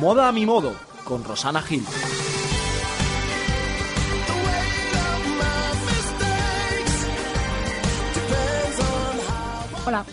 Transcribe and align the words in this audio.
Moda 0.00 0.28
a 0.28 0.32
mi 0.32 0.46
modo, 0.46 0.76
con 1.02 1.24
Rosana 1.24 1.60
Gil. 1.60 1.82
Hola, 9.84 10.04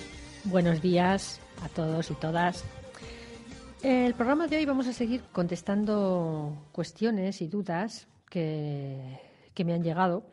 buenos 0.45 0.81
días 0.81 1.39
a 1.61 1.69
todos 1.69 2.09
y 2.09 2.15
todas. 2.15 2.63
El 3.83 4.15
programa 4.15 4.47
de 4.47 4.57
hoy 4.57 4.65
vamos 4.65 4.87
a 4.87 4.93
seguir 4.93 5.21
contestando 5.31 6.65
cuestiones 6.71 7.43
y 7.43 7.47
dudas 7.47 8.07
que, 8.27 9.19
que 9.53 9.65
me 9.65 9.73
han 9.75 9.83
llegado 9.83 10.23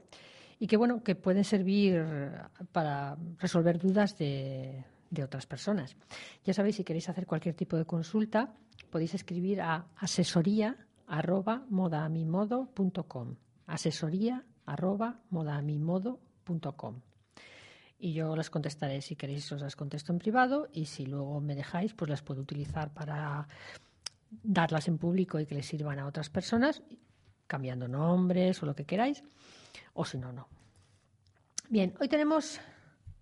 y 0.58 0.66
que 0.66 0.78
bueno 0.78 1.02
que 1.02 1.14
pueden 1.14 1.44
servir 1.44 2.02
para 2.72 3.18
resolver 3.38 3.78
dudas 3.78 4.16
de, 4.16 4.82
de 5.12 5.22
otras 5.22 5.46
personas. 5.46 5.94
Ya 6.44 6.54
sabéis, 6.54 6.76
si 6.76 6.84
queréis 6.84 7.08
hacer 7.08 7.26
cualquier 7.26 7.54
tipo 7.54 7.76
de 7.76 7.84
consulta, 7.84 8.54
podéis 8.90 9.14
escribir 9.14 9.60
a 9.60 9.86
asesoría 9.96 10.76
arroba 11.06 11.64
y 17.98 18.12
yo 18.14 18.34
las 18.34 18.50
contestaré. 18.50 19.00
Si 19.02 19.14
queréis 19.14 19.52
os 19.52 19.60
las 19.60 19.76
contesto 19.76 20.12
en 20.12 20.18
privado 20.18 20.68
y 20.72 20.86
si 20.86 21.06
luego 21.06 21.40
me 21.40 21.54
dejáis 21.54 21.92
pues 21.92 22.10
las 22.10 22.22
puedo 22.22 22.40
utilizar 22.40 22.92
para 22.92 23.46
darlas 24.42 24.88
en 24.88 24.96
público 24.96 25.38
y 25.38 25.46
que 25.46 25.54
les 25.54 25.66
sirvan 25.66 25.98
a 25.98 26.06
otras 26.06 26.30
personas 26.30 26.82
cambiando 27.46 27.86
nombres 27.86 28.62
o 28.62 28.66
lo 28.66 28.74
que 28.74 28.86
queráis 28.86 29.22
o 29.92 30.06
si 30.06 30.16
no 30.16 30.32
no. 30.32 30.48
Bien 31.68 31.94
hoy 32.00 32.08
tenemos 32.08 32.60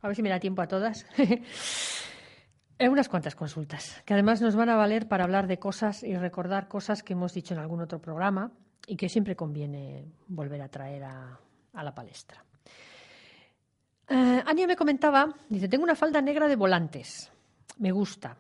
a 0.03 0.06
ver 0.06 0.17
si 0.17 0.23
me 0.23 0.31
da 0.31 0.41
tiempo 0.41 0.62
a 0.62 0.69
todas 0.69 1.06
eh, 1.19 2.89
unas 2.89 3.09
cuantas 3.09 3.34
consultas 3.34 4.03
que 4.05 4.15
además 4.15 4.41
nos 4.41 4.57
van 4.57 4.69
a 4.69 4.77
valer 4.77 5.09
para 5.09 5.25
hablar 5.25 5.47
de 5.47 5.59
cosas 5.59 6.03
y 6.03 6.17
recordar 6.17 6.69
cosas 6.69 7.03
que 7.03 7.12
hemos 7.12 7.34
dicho 7.34 7.55
en 7.55 7.61
algún 7.61 7.81
otro 7.81 8.01
programa 8.01 8.53
y 8.87 8.97
que 8.97 9.09
siempre 9.09 9.37
conviene 9.37 10.07
volver 10.29 10.62
a 10.62 10.69
traer 10.69 11.05
a, 11.05 11.39
la 11.73 11.95
palestra 11.95 12.45
eh, 14.09 14.42
Ania 14.45 14.67
me 14.67 14.75
comentaba, 14.75 15.33
dice, 15.48 15.69
tengo 15.69 15.84
una 15.84 15.95
falda 15.95 16.20
negra 16.20 16.48
de 16.48 16.57
volantes, 16.57 17.31
me 17.79 17.92
gusta. 17.92 18.37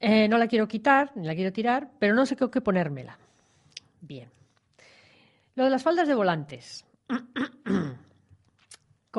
Eh, 0.00 0.28
no 0.28 0.38
la 0.38 0.48
quiero 0.48 0.66
quitar, 0.66 1.12
ni 1.14 1.24
la 1.24 1.36
quiero 1.36 1.52
tirar, 1.52 1.92
pero 2.00 2.14
no 2.14 2.26
sé 2.26 2.36
qué 2.36 2.60
ponérmela. 2.60 3.16
Bien. 4.00 4.28
Lo 5.54 5.64
de 5.64 5.70
las 5.70 5.82
faldas 5.82 6.08
de 6.08 6.14
volantes. 6.14 6.84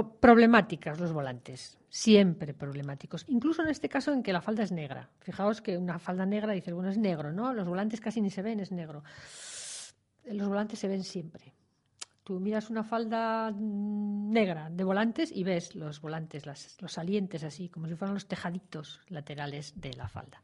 Problemáticas 0.04 1.00
los 1.00 1.14
volantes, 1.14 1.78
siempre 1.90 2.54
problemáticos. 2.54 3.26
Incluso 3.28 3.62
en 3.62 3.70
este 3.70 3.88
caso 3.88 4.12
en 4.12 4.24
que 4.24 4.34
la 4.34 4.42
falda 4.42 4.64
es 4.64 4.72
negra. 4.72 5.10
Fijaos 5.22 5.62
que 5.62 5.78
una 5.78 6.00
falda 6.00 6.26
negra 6.26 6.54
dice, 6.54 6.74
bueno, 6.74 6.90
es 6.90 6.98
negro, 6.98 7.32
¿no? 7.32 7.54
Los 7.54 7.68
volantes 7.68 8.02
casi 8.02 8.22
ni 8.22 8.30
se 8.30 8.42
ven, 8.42 8.60
es 8.60 8.72
negro. 8.72 9.04
Los 10.26 10.48
volantes 10.48 10.80
se 10.80 10.88
ven 10.88 11.04
siempre. 11.04 11.54
Tú 12.26 12.40
miras 12.40 12.72
una 12.72 12.84
falda 12.84 13.52
mm, 13.52 14.32
negra 14.32 14.70
de 14.72 14.84
volantes 14.84 15.32
y 15.32 15.44
ves 15.44 15.76
los 15.76 16.02
volantes, 16.02 16.46
los 16.46 16.92
salientes 16.92 17.44
así, 17.44 17.70
como 17.70 17.88
si 17.88 17.96
fueran 17.96 18.16
los 18.16 18.28
tejaditos 18.28 19.00
laterales 19.10 19.80
de 19.80 19.94
la 19.94 20.08
falda. 20.08 20.42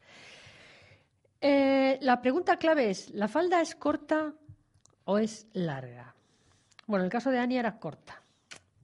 Eh, 1.42 1.98
la 2.02 2.22
pregunta 2.22 2.58
clave 2.58 2.92
es, 2.92 3.10
¿la 3.10 3.28
falda 3.28 3.62
es 3.62 3.74
corta 3.74 4.32
o 5.06 5.18
es 5.18 5.48
larga? 5.54 6.14
Bueno, 6.86 7.02
en 7.04 7.08
el 7.08 7.12
caso 7.12 7.32
de 7.32 7.40
Ania 7.40 7.62
era 7.62 7.80
corta, 7.80 8.21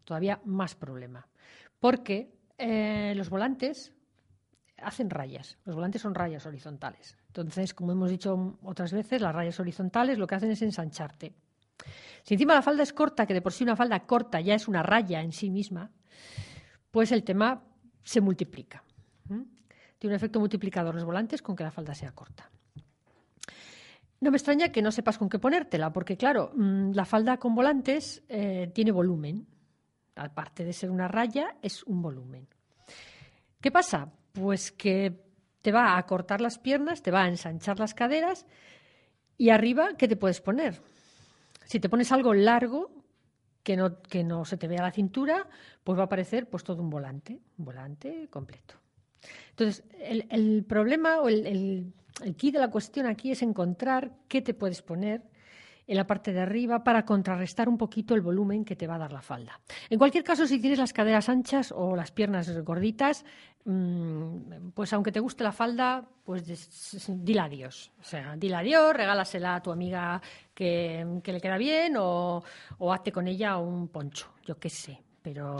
todavía 0.07 0.40
más 0.45 0.73
problema, 0.73 1.28
porque 1.81 2.34
eh, 2.57 3.13
los 3.16 3.29
volantes 3.29 3.94
hacen 4.78 5.09
rayas, 5.09 5.57
los 5.66 5.75
volantes 5.75 6.01
son 6.01 6.16
rayas 6.16 6.45
horizontales. 6.45 7.18
Entonces, 7.28 7.73
como 7.73 7.91
hemos 7.91 8.09
dicho 8.09 8.57
otras 8.63 8.94
veces, 8.94 9.22
las 9.22 9.35
rayas 9.35 9.59
horizontales 9.59 10.18
lo 10.18 10.25
que 10.25 10.35
hacen 10.35 10.51
es 10.51 10.62
ensancharte. 10.62 11.35
Si 12.23 12.35
encima 12.35 12.56
la 12.56 12.62
falda 12.62 12.84
es 12.84 12.94
corta, 12.94 13.25
que 13.25 13.34
de 13.34 13.41
por 13.41 13.51
sí 13.51 13.66
una 13.66 13.75
falda 13.75 14.00
corta 14.06 14.40
ya 14.40 14.56
es 14.56 14.69
una 14.69 14.81
raya 14.81 15.22
en 15.22 15.34
sí 15.34 15.50
misma, 15.50 15.91
pues 16.89 17.12
el 17.12 17.24
tema 17.24 17.63
se 18.03 18.22
multiplica. 18.22 18.84
Tiene 19.28 20.13
un 20.13 20.16
efecto 20.16 20.39
multiplicador 20.39 20.95
los 20.95 21.03
volantes 21.03 21.41
con 21.41 21.56
que 21.56 21.63
la 21.63 21.72
falda 21.72 21.94
sea 21.94 22.12
corta. 22.12 22.50
No 24.19 24.31
me 24.31 24.38
extraña 24.38 24.69
que 24.69 24.81
no 24.81 24.91
sepas 24.91 25.18
con 25.18 25.29
qué 25.29 25.38
ponértela, 25.38 25.91
porque 25.91 26.18
claro, 26.18 26.51
mm, 26.56 26.91
la 26.94 27.06
falda 27.06 27.38
con 27.38 27.53
volantes 27.53 28.24
eh, 28.29 28.72
tiene 28.74 28.91
volumen. 28.91 29.45
Aparte 30.17 30.66
de 30.66 30.73
ser 30.73 30.89
una 30.89 31.07
raya, 31.07 31.55
es 31.61 31.83
un 31.83 32.01
volumen. 32.01 32.47
¿Qué 33.61 33.72
pasa? 33.72 34.11
Pues 34.33 34.72
que 34.72 35.19
te 35.61 35.72
va 35.72 35.94
a 35.94 35.97
acortar 35.97 36.41
las 36.41 36.59
piernas, 36.59 37.01
te 37.01 37.11
va 37.11 37.23
a 37.23 37.28
ensanchar 37.28 37.79
las 37.79 37.94
caderas 37.94 38.45
y 39.38 39.50
arriba, 39.50 39.95
¿qué 39.97 40.07
te 40.07 40.16
puedes 40.16 40.41
poner? 40.41 40.81
Si 41.66 41.79
te 41.79 41.89
pones 41.89 42.11
algo 42.11 42.33
largo, 42.33 42.91
que 43.63 43.75
no, 43.75 44.01
que 44.01 44.23
no 44.23 44.45
se 44.45 44.57
te 44.57 44.67
vea 44.67 44.81
la 44.81 44.91
cintura, 44.91 45.47
pues 45.83 45.97
va 45.97 46.03
a 46.03 46.06
aparecer 46.06 46.50
pues 46.50 46.63
todo 46.63 46.81
un 46.81 46.89
volante, 46.89 47.41
un 47.57 47.66
volante 47.66 48.27
completo. 48.29 48.75
Entonces, 49.50 49.83
el, 50.00 50.25
el 50.29 50.63
problema 50.63 51.19
o 51.19 51.27
el, 51.27 51.45
el, 51.45 51.94
el 52.23 52.35
key 52.35 52.51
de 52.51 52.59
la 52.59 52.72
cuestión 52.72 53.06
aquí 53.07 53.31
es 53.31 53.41
encontrar 53.41 54.11
qué 54.27 54.41
te 54.41 54.53
puedes 54.53 54.81
poner 54.81 55.23
en 55.88 55.98
la 55.98 56.06
parte 56.06 56.34
de 56.34 56.42
arriba 56.42 56.84
para 56.84 57.06
contrarrestar 57.06 57.70
un 57.70 57.78
poquito 57.78 58.14
el 58.14 58.22
volumen 58.22 58.66
que 58.66 58.75
te 58.75 58.88
va 58.88 58.96
a 58.96 59.00
dar 59.00 59.14
la 59.14 59.22
falda. 59.22 59.59
En 59.90 59.98
cualquier 59.98 60.24
caso, 60.24 60.46
si 60.46 60.59
tienes 60.59 60.80
las 60.80 60.94
caderas 60.94 61.30
anchas 61.30 61.72
o 61.72 61.96
las 61.96 62.12
piernas 62.12 62.62
gorditas, 62.64 63.25
mmm, 63.66 64.72
pues 64.74 64.92
aunque 64.94 65.12
te 65.12 65.20
guste 65.20 65.44
la 65.44 65.52
falda, 65.52 66.06
pues 66.25 66.44
dile 67.08 67.40
adiós. 67.40 67.92
O 68.00 68.03
sea, 68.03 68.36
dile 68.36 68.56
adiós, 68.56 68.94
regálasela 68.94 69.56
a 69.56 69.64
tu 69.64 69.72
amiga 69.72 70.22
que, 70.53 71.22
que 71.24 71.34
le 71.34 71.42
queda 71.42 71.58
bien 71.58 71.96
o, 71.98 72.44
o 72.78 72.94
hazte 72.94 73.12
con 73.12 73.28
ella 73.28 73.58
un 73.58 73.88
poncho, 73.88 74.34
yo 74.46 74.59
qué 74.59 74.69
sé. 74.69 75.06
Pero 75.27 75.57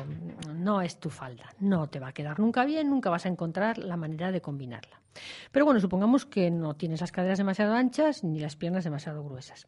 no 0.56 0.82
es 0.82 0.98
tu 0.98 1.10
falda, 1.10 1.54
no 1.60 1.90
te 1.90 2.00
va 2.00 2.08
a 2.08 2.14
quedar 2.14 2.40
nunca 2.40 2.64
bien, 2.64 2.90
nunca 2.90 3.10
vas 3.10 3.26
a 3.26 3.28
encontrar 3.28 3.78
la 3.78 3.98
manera 3.98 4.32
de 4.32 4.40
combinarla. 4.40 5.02
Pero 5.52 5.66
bueno, 5.66 5.82
supongamos 5.82 6.26
que 6.26 6.50
no 6.50 6.78
tienes 6.78 7.02
las 7.02 7.12
caderas 7.12 7.38
demasiado 7.38 7.74
anchas 7.74 8.24
ni 8.24 8.40
las 8.40 8.56
piernas 8.56 8.86
demasiado 8.86 9.26
gruesas. 9.26 9.68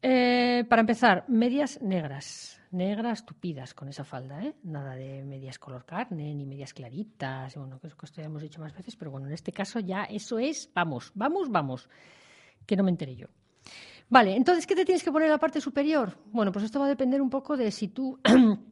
Eh, 0.00 0.64
para 0.70 0.80
empezar, 0.80 1.26
medias 1.28 1.82
negras, 1.82 2.62
negras 2.70 3.26
tupidas 3.26 3.74
con 3.74 3.90
esa 3.90 4.04
falda, 4.04 4.42
¿eh? 4.42 4.54
Nada 4.62 4.94
de 4.94 5.22
medias 5.22 5.58
color 5.58 5.84
carne 5.84 6.34
ni 6.34 6.46
medias 6.46 6.72
claritas, 6.72 7.56
bueno, 7.56 7.78
que 7.78 7.88
esto 7.88 8.22
ya 8.22 8.24
hemos 8.24 8.40
dicho 8.40 8.62
más 8.62 8.72
veces, 8.72 8.96
pero 8.96 9.10
bueno, 9.10 9.26
en 9.26 9.34
este 9.34 9.52
caso 9.52 9.80
ya 9.80 10.04
eso 10.04 10.38
es, 10.38 10.70
vamos, 10.74 11.12
vamos, 11.14 11.50
vamos, 11.50 11.90
que 12.64 12.74
no 12.74 12.84
me 12.84 12.90
enteré 12.90 13.16
yo. 13.16 13.26
Vale, 14.10 14.34
entonces, 14.34 14.66
¿qué 14.66 14.74
te 14.74 14.84
tienes 14.84 15.04
que 15.04 15.12
poner 15.12 15.26
en 15.26 15.32
la 15.32 15.38
parte 15.38 15.60
superior? 15.60 16.18
Bueno, 16.32 16.50
pues 16.50 16.64
esto 16.64 16.80
va 16.80 16.86
a 16.86 16.88
depender 16.88 17.22
un 17.22 17.30
poco 17.30 17.56
de 17.56 17.70
si 17.70 17.88
tú, 17.88 18.18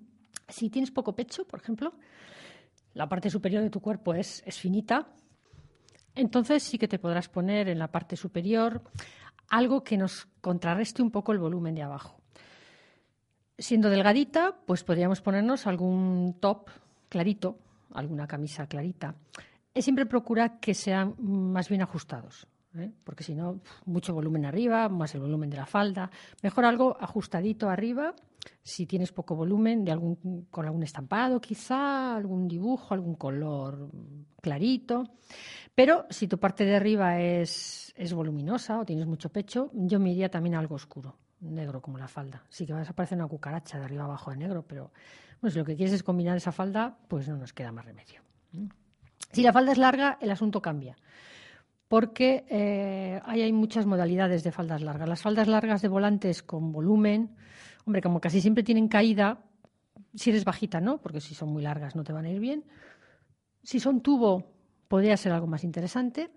si 0.48 0.70
tienes 0.70 0.90
poco 0.90 1.14
pecho, 1.14 1.46
por 1.46 1.60
ejemplo, 1.60 1.94
la 2.94 3.08
parte 3.08 3.30
superior 3.30 3.62
de 3.62 3.70
tu 3.70 3.80
cuerpo 3.80 4.14
es, 4.14 4.42
es 4.46 4.58
finita, 4.58 5.08
entonces 6.14 6.62
sí 6.62 6.78
que 6.78 6.88
te 6.88 6.98
podrás 6.98 7.28
poner 7.28 7.68
en 7.68 7.78
la 7.78 7.88
parte 7.88 8.16
superior 8.16 8.82
algo 9.48 9.84
que 9.84 9.96
nos 9.96 10.26
contrarreste 10.40 11.02
un 11.02 11.10
poco 11.10 11.32
el 11.32 11.38
volumen 11.38 11.74
de 11.74 11.82
abajo. 11.82 12.20
Siendo 13.56 13.90
delgadita, 13.90 14.56
pues 14.66 14.84
podríamos 14.84 15.20
ponernos 15.20 15.66
algún 15.66 16.36
top 16.40 16.70
clarito, 17.08 17.58
alguna 17.92 18.26
camisa 18.26 18.66
clarita. 18.66 19.14
Es 19.74 19.84
siempre 19.84 20.06
procura 20.06 20.58
que 20.60 20.74
sean 20.74 21.14
más 21.18 21.68
bien 21.68 21.82
ajustados, 21.82 22.46
¿eh? 22.80 22.92
porque 23.04 23.24
si 23.24 23.34
no, 23.34 23.60
mucho 23.86 24.14
volumen 24.14 24.44
arriba, 24.44 24.88
más 24.88 25.14
el 25.14 25.20
volumen 25.20 25.50
de 25.50 25.56
la 25.56 25.66
falda. 25.66 26.10
Mejor 26.42 26.64
algo 26.64 26.96
ajustadito 27.00 27.68
arriba, 27.68 28.14
si 28.62 28.86
tienes 28.86 29.12
poco 29.12 29.34
volumen, 29.34 29.84
de 29.84 29.92
algún, 29.92 30.46
con 30.50 30.66
algún 30.66 30.82
estampado 30.82 31.40
quizá, 31.40 32.16
algún 32.16 32.48
dibujo, 32.48 32.94
algún 32.94 33.14
color 33.14 33.90
clarito. 34.40 35.04
Pero 35.74 36.06
si 36.10 36.28
tu 36.28 36.38
parte 36.38 36.64
de 36.64 36.76
arriba 36.76 37.20
es, 37.20 37.92
es 37.96 38.12
voluminosa 38.12 38.78
o 38.80 38.84
tienes 38.84 39.06
mucho 39.06 39.30
pecho, 39.30 39.70
yo 39.72 39.98
me 40.00 40.12
iría 40.12 40.30
también 40.30 40.54
a 40.54 40.58
algo 40.58 40.74
oscuro. 40.74 41.16
negro 41.40 41.80
como 41.80 41.98
la 41.98 42.08
falda. 42.08 42.42
Sí 42.48 42.66
que 42.66 42.72
vas 42.72 42.88
a 42.88 42.92
parecer 42.92 43.16
una 43.16 43.28
cucaracha 43.28 43.78
de 43.78 43.84
arriba 43.84 44.04
abajo 44.04 44.30
de 44.30 44.38
negro, 44.38 44.64
pero 44.66 44.90
bueno, 45.40 45.52
si 45.52 45.58
lo 45.58 45.64
que 45.64 45.76
quieres 45.76 45.94
es 45.94 46.02
combinar 46.02 46.36
esa 46.36 46.52
falda, 46.52 46.98
pues 47.06 47.28
no 47.28 47.36
nos 47.36 47.52
queda 47.52 47.70
más 47.70 47.84
remedio. 47.84 48.20
Si 49.32 49.42
la 49.42 49.52
falda 49.52 49.72
es 49.72 49.78
larga, 49.78 50.18
el 50.20 50.30
asunto 50.30 50.60
cambia. 50.60 50.96
Porque 51.88 52.44
eh, 52.48 53.20
hay 53.24 53.52
muchas 53.52 53.86
modalidades 53.86 54.44
de 54.44 54.52
faldas 54.52 54.82
largas. 54.82 55.08
Las 55.08 55.22
faldas 55.22 55.48
largas 55.48 55.80
de 55.80 55.88
volantes 55.88 56.42
con 56.42 56.70
volumen, 56.70 57.34
hombre, 57.86 58.02
como 58.02 58.20
casi 58.20 58.40
siempre 58.40 58.62
tienen 58.62 58.88
caída, 58.88 59.42
si 60.14 60.30
eres 60.30 60.44
bajita, 60.44 60.80
¿no? 60.80 60.98
Porque 60.98 61.20
si 61.20 61.34
son 61.34 61.50
muy 61.50 61.62
largas 61.62 61.96
no 61.96 62.04
te 62.04 62.12
van 62.12 62.26
a 62.26 62.30
ir 62.30 62.40
bien. 62.40 62.64
Si 63.62 63.80
son 63.80 64.02
tubo, 64.02 64.52
podría 64.86 65.16
ser 65.16 65.32
algo 65.32 65.46
más 65.46 65.64
interesante. 65.64 66.30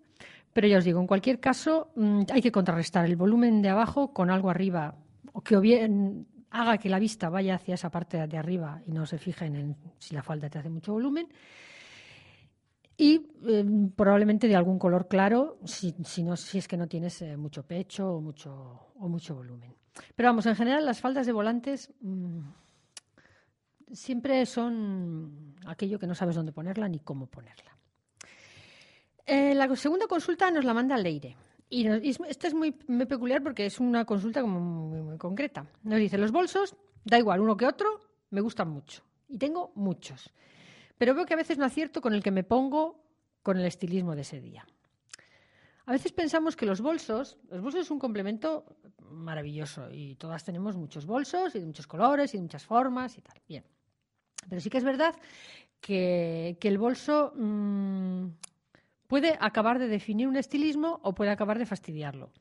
Pero 0.54 0.68
ya 0.68 0.78
os 0.78 0.84
digo, 0.84 1.00
en 1.00 1.08
cualquier 1.08 1.40
caso, 1.40 1.92
mm, 1.96 2.24
hay 2.32 2.42
que 2.42 2.52
contrarrestar 2.52 3.06
el 3.06 3.16
volumen 3.16 3.62
de 3.62 3.70
abajo 3.70 4.14
con 4.14 4.30
algo 4.30 4.50
arriba, 4.50 4.96
o 5.32 5.42
que 5.42 5.58
bien 5.60 6.28
haga 6.50 6.78
que 6.78 6.90
la 6.90 7.00
vista 7.00 7.30
vaya 7.30 7.56
hacia 7.56 7.76
esa 7.76 7.90
parte 7.90 8.28
de 8.28 8.38
arriba 8.38 8.82
y 8.86 8.92
no 8.92 9.06
se 9.06 9.18
fijen 9.18 9.56
en 9.56 9.78
si 9.98 10.14
la 10.14 10.22
falda 10.22 10.50
te 10.50 10.60
hace 10.60 10.70
mucho 10.70 10.92
volumen. 10.92 11.28
Y 13.02 13.32
eh, 13.48 13.66
probablemente 13.96 14.48
de 14.48 14.56
algún 14.56 14.78
color 14.78 15.08
claro, 15.08 15.58
si, 15.66 15.96
si, 16.06 16.22
no, 16.22 16.38
si 16.38 16.60
es 16.60 16.68
que 16.68 16.78
no 16.78 16.86
tienes 16.88 17.20
eh, 17.24 17.36
mucho 17.36 17.64
pecho 17.64 18.14
o 18.14 18.22
mucho, 18.22 18.92
o 18.94 19.10
mucho 19.10 19.34
volumen. 19.34 19.74
Pero 20.16 20.30
vamos, 20.30 20.46
en 20.46 20.56
general 20.56 20.86
las 20.86 21.02
faldas 21.02 21.26
de 21.26 21.32
volantes 21.32 21.92
mmm, 22.02 22.42
siempre 23.92 24.46
son 24.46 25.56
aquello 25.66 25.98
que 25.98 26.06
no 26.06 26.14
sabes 26.14 26.36
dónde 26.36 26.52
ponerla 26.52 26.88
ni 26.88 27.00
cómo 27.00 27.26
ponerla. 27.26 27.76
Eh, 29.26 29.56
la 29.56 29.76
segunda 29.76 30.06
consulta 30.06 30.52
nos 30.52 30.64
la 30.64 30.76
manda 30.76 30.96
Leire. 30.96 31.36
Y, 31.70 31.86
nos, 31.86 32.04
y 32.04 32.16
esta 32.30 32.50
es 32.50 32.54
muy, 32.54 32.78
muy, 32.88 33.08
peculiar 33.08 33.42
porque 33.42 33.66
es 33.66 33.80
una 33.80 34.06
consulta 34.06 34.42
como 34.42 34.60
muy, 34.60 35.02
muy 35.02 35.18
concreta. 35.18 35.66
Nos 35.82 35.98
dice, 35.98 36.20
los 36.20 36.32
bolsos, 36.32 36.76
da 37.04 37.18
igual 37.18 37.40
uno 37.40 37.58
que 37.58 37.66
otro, 37.66 38.00
me 38.30 38.42
gustan 38.42 38.70
mucho. 38.70 39.02
Y 39.28 39.40
tengo 39.40 39.72
muchos. 39.74 40.32
Pero 41.02 41.16
veo 41.16 41.26
que 41.26 41.34
a 41.34 41.38
veces 41.38 41.58
no 41.58 41.66
acierto 41.66 42.00
con 42.00 42.14
el 42.14 42.22
que 42.22 42.30
me 42.30 42.44
pongo 42.44 43.04
con 43.42 43.58
el 43.58 43.66
estilismo 43.66 44.14
de 44.14 44.22
ese 44.22 44.40
día. 44.40 44.68
A 45.88 45.94
veces 45.94 46.12
pensamos 46.12 46.56
que 46.56 46.68
los 46.68 46.80
bolsos, 46.80 47.40
los 47.50 47.60
bolsos 47.60 47.82
es 47.82 47.90
un 47.90 47.98
complemento 47.98 48.78
maravilloso 49.10 49.90
y 49.92 50.14
todas 50.14 50.46
tenemos 50.46 50.78
muchos 50.78 51.08
bolsos 51.08 51.56
y 51.56 51.60
de 51.60 51.66
muchos 51.66 51.88
colores 51.88 52.36
y 52.36 52.38
de 52.38 52.44
muchas 52.44 52.64
formas 52.64 53.18
y 53.18 53.22
tal. 53.22 53.42
Bien. 53.48 53.64
Pero 54.48 54.62
sí 54.62 54.70
que 54.70 54.78
es 54.78 54.84
verdad 54.84 55.16
que, 55.80 56.60
que 56.62 56.68
el 56.68 56.78
bolso 56.78 57.34
mmm, 57.36 58.28
puede 59.08 59.40
acabar 59.40 59.80
de 59.80 59.88
definir 59.88 60.28
un 60.28 60.36
estilismo 60.36 61.00
o 61.02 61.16
puede 61.16 61.32
acabar 61.32 61.58
de 61.58 61.66
fastidiarlo. 61.66 62.32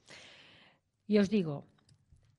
Y 1.06 1.16
os 1.16 1.30
digo, 1.30 1.64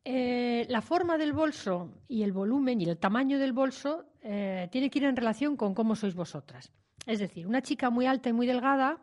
eh, 0.04 0.66
la 0.70 0.82
forma 0.82 1.18
del 1.18 1.34
bolso 1.34 1.92
y 2.08 2.24
el 2.24 2.32
volumen 2.32 2.82
y 2.82 2.86
el 2.86 2.98
tamaño 2.98 3.38
del 3.38 3.54
bolso 3.54 4.06
eh, 4.22 4.68
tiene 4.72 4.90
que 4.90 5.00
ir 5.00 5.06
en 5.06 5.16
relación 5.16 5.56
con 5.56 5.76
cómo 5.76 5.96
sois 5.96 6.16
vosotras. 6.16 6.72
Es 7.06 7.20
decir, 7.20 7.46
una 7.46 7.62
chica 7.62 7.90
muy 7.90 8.06
alta 8.06 8.30
y 8.30 8.34
muy 8.34 8.48
delgada 8.48 8.98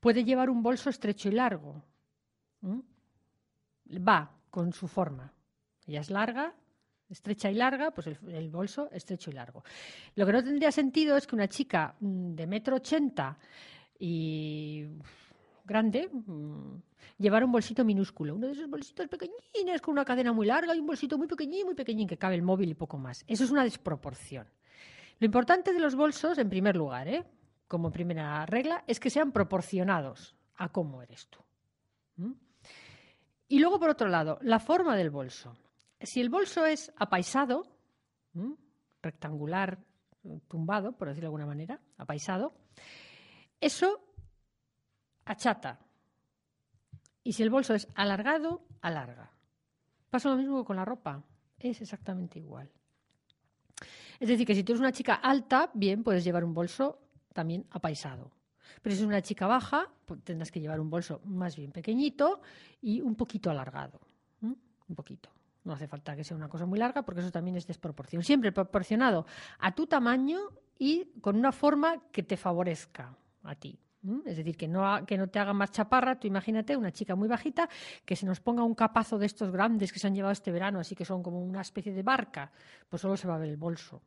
puede 0.00 0.24
llevar 0.24 0.48
un 0.48 0.62
bolso 0.62 0.88
estrecho 0.88 1.28
y 1.28 1.32
largo. 1.32 1.82
Va 3.88 4.30
con 4.50 4.72
su 4.72 4.88
forma. 4.88 5.32
Ella 5.86 6.00
es 6.00 6.10
larga, 6.10 6.54
estrecha 7.08 7.50
y 7.50 7.54
larga, 7.54 7.90
pues 7.90 8.06
el, 8.06 8.18
el, 8.28 8.50
bolso 8.50 8.90
estrecho 8.90 9.30
y 9.30 9.34
largo. 9.34 9.62
Lo 10.14 10.26
que 10.26 10.32
no 10.32 10.44
tendría 10.44 10.70
sentido 10.72 11.16
es 11.16 11.26
que 11.26 11.34
una 11.34 11.48
chica 11.48 11.94
mm, 12.00 12.34
de 12.34 12.46
metro 12.46 12.76
ochenta 12.76 13.38
y 13.98 14.86
grande 15.68 16.08
mmm, 16.10 16.80
llevar 17.18 17.44
un 17.44 17.52
bolsito 17.52 17.84
minúsculo, 17.84 18.34
uno 18.34 18.48
de 18.48 18.54
esos 18.54 18.68
bolsitos 18.68 19.06
pequeñines 19.06 19.80
con 19.80 19.92
una 19.92 20.04
cadena 20.04 20.32
muy 20.32 20.46
larga 20.46 20.74
y 20.74 20.80
un 20.80 20.86
bolsito 20.86 21.16
muy 21.16 21.28
pequeñín, 21.28 21.66
muy 21.66 21.76
pequeñín 21.76 22.08
que 22.08 22.18
cabe 22.18 22.34
el 22.34 22.42
móvil 22.42 22.70
y 22.70 22.74
poco 22.74 22.98
más. 22.98 23.24
Eso 23.28 23.44
es 23.44 23.50
una 23.50 23.62
desproporción. 23.62 24.48
Lo 25.20 25.26
importante 25.26 25.72
de 25.72 25.78
los 25.78 25.94
bolsos, 25.94 26.38
en 26.38 26.48
primer 26.48 26.76
lugar, 26.76 27.06
¿eh? 27.06 27.24
como 27.68 27.92
primera 27.92 28.44
regla, 28.46 28.82
es 28.86 28.98
que 28.98 29.10
sean 29.10 29.30
proporcionados 29.30 30.34
a 30.56 30.70
cómo 30.70 31.02
eres 31.02 31.28
tú. 31.28 31.38
¿Mm? 32.16 32.32
Y 33.48 33.58
luego, 33.58 33.78
por 33.78 33.90
otro 33.90 34.08
lado, 34.08 34.38
la 34.42 34.58
forma 34.58 34.96
del 34.96 35.10
bolso. 35.10 35.56
Si 36.00 36.20
el 36.20 36.30
bolso 36.30 36.66
es 36.66 36.92
apaisado, 36.96 37.66
¿Mm? 38.32 38.52
rectangular, 39.02 39.78
tumbado, 40.48 40.92
por 40.92 41.08
decirlo 41.08 41.26
de 41.26 41.28
alguna 41.28 41.46
manera, 41.46 41.80
apaisado, 41.96 42.52
eso 43.60 44.07
achata. 45.28 45.78
Y 47.22 47.32
si 47.32 47.42
el 47.42 47.50
bolso 47.50 47.74
es 47.74 47.88
alargado, 47.94 48.64
alarga. 48.80 49.30
Pasa 50.10 50.30
lo 50.30 50.36
mismo 50.36 50.64
con 50.64 50.76
la 50.76 50.84
ropa. 50.84 51.22
Es 51.58 51.80
exactamente 51.82 52.38
igual. 52.38 52.70
Es 54.18 54.28
decir, 54.28 54.46
que 54.46 54.54
si 54.54 54.64
tú 54.64 54.72
eres 54.72 54.80
una 54.80 54.92
chica 54.92 55.14
alta, 55.14 55.70
bien, 55.74 56.02
puedes 56.02 56.24
llevar 56.24 56.44
un 56.44 56.54
bolso 56.54 57.00
también 57.32 57.66
apaisado. 57.70 58.32
Pero 58.82 58.94
si 58.94 59.02
es 59.02 59.06
una 59.06 59.22
chica 59.22 59.46
baja, 59.46 59.90
pues 60.06 60.22
tendrás 60.22 60.50
que 60.50 60.60
llevar 60.60 60.80
un 60.80 60.90
bolso 60.90 61.20
más 61.24 61.56
bien 61.56 61.72
pequeñito 61.72 62.40
y 62.80 63.00
un 63.00 63.14
poquito 63.14 63.50
alargado. 63.50 64.00
Un 64.40 64.94
poquito. 64.94 65.30
No 65.64 65.74
hace 65.74 65.86
falta 65.86 66.16
que 66.16 66.24
sea 66.24 66.36
una 66.36 66.48
cosa 66.48 66.64
muy 66.64 66.78
larga 66.78 67.02
porque 67.02 67.20
eso 67.20 67.30
también 67.30 67.56
es 67.56 67.66
desproporción. 67.66 68.22
Siempre 68.22 68.52
proporcionado 68.52 69.26
a 69.58 69.74
tu 69.74 69.86
tamaño 69.86 70.38
y 70.78 71.04
con 71.20 71.36
una 71.36 71.52
forma 71.52 72.08
que 72.10 72.22
te 72.22 72.38
favorezca 72.38 73.14
a 73.42 73.54
ti. 73.54 73.78
Es 74.24 74.36
decir, 74.36 74.56
que 74.56 74.68
no, 74.68 75.04
que 75.06 75.18
no 75.18 75.28
te 75.28 75.38
haga 75.38 75.52
más 75.52 75.72
chaparra. 75.72 76.18
Tú 76.18 76.26
imagínate 76.26 76.76
una 76.76 76.92
chica 76.92 77.16
muy 77.16 77.28
bajita 77.28 77.68
que 78.04 78.14
se 78.14 78.26
nos 78.26 78.40
ponga 78.40 78.62
un 78.62 78.74
capazo 78.74 79.18
de 79.18 79.26
estos 79.26 79.50
grandes 79.50 79.92
que 79.92 79.98
se 79.98 80.06
han 80.06 80.14
llevado 80.14 80.32
este 80.32 80.52
verano, 80.52 80.78
así 80.78 80.94
que 80.94 81.04
son 81.04 81.22
como 81.22 81.40
una 81.40 81.60
especie 81.60 81.92
de 81.92 82.02
barca, 82.02 82.50
pues 82.88 83.02
solo 83.02 83.16
se 83.16 83.26
va 83.26 83.34
a 83.34 83.38
ver 83.38 83.50
el 83.50 83.56
bolso. 83.56 84.02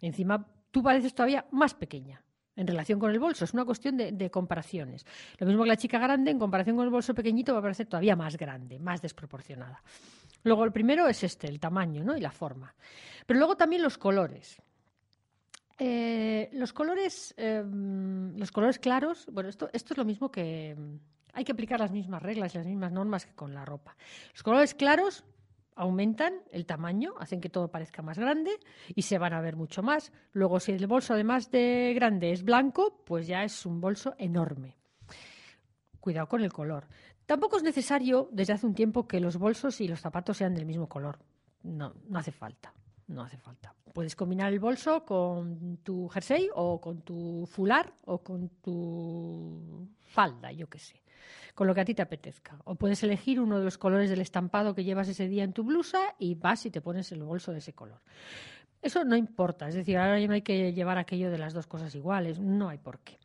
Encima 0.00 0.46
tú 0.70 0.82
pareces 0.82 1.14
todavía 1.14 1.44
más 1.50 1.74
pequeña 1.74 2.22
en 2.54 2.66
relación 2.66 3.00
con 3.00 3.10
el 3.10 3.18
bolso. 3.18 3.44
Es 3.44 3.52
una 3.52 3.64
cuestión 3.64 3.96
de, 3.96 4.12
de, 4.12 4.30
comparaciones. 4.30 5.04
Lo 5.38 5.46
mismo 5.46 5.64
que 5.64 5.68
la 5.68 5.76
chica 5.76 5.98
grande, 5.98 6.30
en 6.30 6.38
comparación 6.38 6.76
con 6.76 6.84
el 6.84 6.90
bolso 6.90 7.14
pequeñito, 7.14 7.52
va 7.52 7.58
a 7.58 7.62
parecer 7.62 7.86
todavía 7.86 8.14
más 8.14 8.36
grande, 8.36 8.78
más 8.78 9.02
desproporcionada. 9.02 9.82
Luego, 10.44 10.64
el 10.64 10.72
primero 10.72 11.08
es 11.08 11.22
este, 11.22 11.48
el 11.48 11.60
tamaño 11.60 12.04
¿no? 12.04 12.16
y 12.16 12.20
la 12.20 12.30
forma. 12.30 12.74
Pero 13.26 13.38
luego 13.38 13.56
también 13.56 13.82
los 13.82 13.98
colores. 13.98 14.60
Eh, 15.78 16.50
los 16.52 16.72
colores, 16.72 17.34
eh, 17.36 17.62
los 17.64 18.52
colores 18.52 18.78
claros, 18.78 19.26
bueno, 19.32 19.48
esto, 19.48 19.70
esto 19.72 19.94
es 19.94 19.98
lo 19.98 20.04
mismo 20.04 20.30
que 20.30 20.76
hay 21.32 21.44
que 21.44 21.52
aplicar 21.52 21.80
las 21.80 21.92
mismas 21.92 22.22
reglas 22.22 22.54
y 22.54 22.58
las 22.58 22.66
mismas 22.66 22.92
normas 22.92 23.26
que 23.26 23.34
con 23.34 23.54
la 23.54 23.64
ropa. 23.64 23.96
Los 24.32 24.42
colores 24.42 24.74
claros 24.74 25.24
aumentan 25.74 26.34
el 26.50 26.66
tamaño, 26.66 27.14
hacen 27.18 27.40
que 27.40 27.48
todo 27.48 27.70
parezca 27.70 28.02
más 28.02 28.18
grande 28.18 28.50
y 28.94 29.02
se 29.02 29.18
van 29.18 29.32
a 29.32 29.40
ver 29.40 29.56
mucho 29.56 29.82
más. 29.82 30.12
Luego, 30.32 30.60
si 30.60 30.72
el 30.72 30.86
bolso 30.86 31.14
además 31.14 31.50
de 31.50 31.92
grande 31.94 32.32
es 32.32 32.44
blanco, 32.44 33.02
pues 33.04 33.26
ya 33.26 33.42
es 33.44 33.64
un 33.64 33.80
bolso 33.80 34.14
enorme. 34.18 34.76
Cuidado 36.00 36.28
con 36.28 36.42
el 36.42 36.52
color. 36.52 36.88
Tampoco 37.24 37.56
es 37.56 37.62
necesario 37.62 38.28
desde 38.32 38.52
hace 38.52 38.66
un 38.66 38.74
tiempo 38.74 39.06
que 39.06 39.20
los 39.20 39.38
bolsos 39.38 39.80
y 39.80 39.88
los 39.88 40.00
zapatos 40.00 40.36
sean 40.36 40.54
del 40.54 40.66
mismo 40.66 40.88
color. 40.88 41.18
No, 41.62 41.94
no 42.08 42.18
hace 42.18 42.32
falta 42.32 42.74
no 43.08 43.22
hace 43.22 43.36
falta. 43.36 43.74
Puedes 43.92 44.16
combinar 44.16 44.52
el 44.52 44.58
bolso 44.58 45.04
con 45.04 45.78
tu 45.78 46.08
jersey 46.08 46.48
o 46.54 46.80
con 46.80 47.02
tu 47.02 47.46
fular 47.46 47.92
o 48.06 48.22
con 48.22 48.48
tu 48.60 49.88
falda, 50.00 50.50
yo 50.52 50.68
qué 50.68 50.78
sé, 50.78 51.02
con 51.54 51.66
lo 51.66 51.74
que 51.74 51.82
a 51.82 51.84
ti 51.84 51.94
te 51.94 52.02
apetezca. 52.02 52.58
O 52.64 52.74
puedes 52.74 53.02
elegir 53.02 53.40
uno 53.40 53.58
de 53.58 53.64
los 53.64 53.78
colores 53.78 54.08
del 54.08 54.20
estampado 54.20 54.74
que 54.74 54.84
llevas 54.84 55.08
ese 55.08 55.28
día 55.28 55.44
en 55.44 55.52
tu 55.52 55.64
blusa 55.64 56.14
y 56.18 56.34
vas 56.34 56.64
y 56.66 56.70
te 56.70 56.80
pones 56.80 57.12
el 57.12 57.22
bolso 57.22 57.52
de 57.52 57.58
ese 57.58 57.74
color. 57.74 58.00
Eso 58.80 59.04
no 59.04 59.14
importa, 59.14 59.68
es 59.68 59.74
decir, 59.74 59.96
ahora 59.96 60.18
ya 60.18 60.26
no 60.26 60.34
hay 60.34 60.42
que 60.42 60.72
llevar 60.72 60.98
aquello 60.98 61.30
de 61.30 61.38
las 61.38 61.52
dos 61.52 61.66
cosas 61.66 61.94
iguales, 61.94 62.40
no 62.40 62.68
hay 62.68 62.78
por 62.78 62.98
qué. 63.00 63.18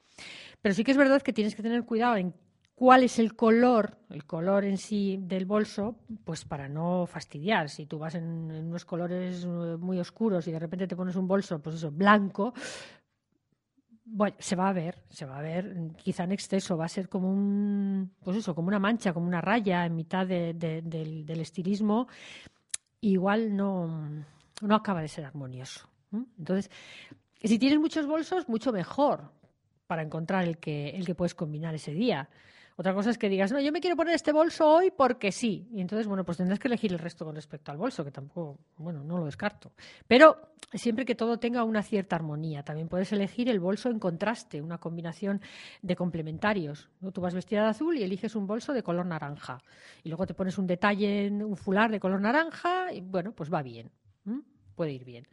Pero 0.61 0.75
sí 0.75 0.83
que 0.83 0.91
es 0.91 0.97
verdad 0.97 1.21
que 1.21 1.33
tienes 1.33 1.55
que 1.55 1.63
tener 1.63 1.83
cuidado 1.83 2.17
en 2.17 2.33
cuál 2.77 3.03
es 3.03 3.17
el 3.17 3.35
color, 3.35 3.97
el 4.11 4.25
color 4.25 4.63
en 4.63 4.77
sí 4.77 5.17
del 5.19 5.45
bolso, 5.47 5.95
pues 6.23 6.45
para 6.45 6.69
no 6.69 7.07
fastidiar. 7.07 7.69
Si 7.69 7.87
tú 7.87 7.97
vas 7.97 8.13
en, 8.13 8.51
unos 8.51 8.85
colores 8.85 9.43
eh, 9.43 9.47
muy 9.47 9.99
oscuros 9.99 10.47
y 10.47 10.51
de 10.51 10.59
repente 10.59 10.85
te 10.85 10.95
pones 10.95 11.15
un 11.15 11.27
bolso, 11.27 11.57
pues 11.59 11.77
eso, 11.77 11.89
blanco, 11.89 12.53
bueno, 14.05 14.35
se 14.37 14.55
va 14.55 14.69
a 14.69 14.73
ver, 14.73 15.03
se 15.09 15.25
va 15.25 15.39
a 15.39 15.41
ver, 15.41 15.75
quizá 15.97 16.25
en 16.25 16.33
exceso, 16.33 16.77
va 16.77 16.85
a 16.85 16.89
ser 16.89 17.09
como 17.09 17.31
un, 17.31 18.13
pues 18.23 18.37
eso, 18.37 18.53
como 18.53 18.67
una 18.67 18.77
mancha, 18.77 19.11
como 19.11 19.25
una 19.25 19.41
raya 19.41 19.83
en 19.83 19.95
mitad 19.95 20.27
de, 20.27 20.53
de, 20.53 20.83
del, 20.83 21.25
del, 21.25 21.39
estilismo. 21.39 22.07
Igual 23.01 23.55
no, 23.55 23.87
no 24.61 24.75
acaba 24.75 25.01
de 25.01 25.07
ser 25.07 25.25
armonioso. 25.25 25.89
Entonces, 26.11 26.69
si 27.41 27.57
tienes 27.57 27.79
muchos 27.79 28.05
bolsos, 28.05 28.47
mucho 28.47 28.71
mejor 28.71 29.31
para 29.87 30.03
encontrar 30.03 30.43
el 30.43 30.59
que, 30.59 30.89
el 30.89 31.07
que 31.07 31.15
puedes 31.15 31.33
combinar 31.33 31.73
ese 31.73 31.91
día 31.91 32.29
Otra 32.79 32.93
cosa 32.93 33.09
es 33.09 33.17
que 33.17 33.27
digas, 33.27 33.51
no, 33.51 33.59
yo 33.59 33.71
me 33.71 33.81
quiero 33.81 33.95
poner 33.95 34.13
este 34.13 34.31
bolso 34.31 34.69
hoy 34.69 34.91
porque 34.95 35.31
sí. 35.31 35.67
Y 35.71 35.81
entonces, 35.81 36.05
bueno, 36.05 36.23
pues 36.23 36.37
tendrás 36.37 36.59
que 36.59 36.67
elegir 36.67 36.93
el 36.93 36.99
resto 36.99 37.25
con 37.25 37.33
respecto 37.33 37.71
al 37.71 37.77
bolso, 37.77 38.05
que 38.05 38.11
tampoco, 38.11 38.59
bueno, 38.77 39.03
no 39.03 39.17
lo 39.17 39.25
descarto. 39.25 39.71
Pero 40.07 40.51
siempre 40.71 41.03
que 41.03 41.15
todo 41.15 41.39
tenga 41.39 41.63
una 41.63 41.81
cierta 41.81 42.15
armonía. 42.15 42.61
También 42.61 42.87
puedes 42.87 43.11
elegir 43.11 43.49
el 43.49 43.59
bolso 43.59 43.89
en 43.89 43.97
contraste, 43.97 44.61
una 44.61 44.77
combinación 44.77 45.41
de 45.81 45.95
complementarios. 45.95 46.87
¿no? 47.01 47.11
Tú 47.11 47.19
vas 47.19 47.33
vestida 47.33 47.63
de 47.63 47.69
azul 47.69 47.97
y 47.97 48.03
eliges 48.03 48.35
un 48.35 48.45
bolso 48.45 48.73
de 48.73 48.83
color 48.83 49.07
naranja. 49.07 49.57
Y 50.03 50.09
luego 50.09 50.27
te 50.27 50.35
pones 50.35 50.59
un 50.59 50.67
detalle, 50.67 51.25
en 51.25 51.43
un 51.43 51.57
fular 51.57 51.89
de 51.89 51.99
color 51.99 52.21
naranja 52.21 52.93
y, 52.93 53.01
bueno, 53.01 53.31
pues 53.31 53.51
va 53.51 53.63
bien. 53.63 53.89
Puede 54.75 54.91
ir 54.91 55.03
bien. 55.03 55.27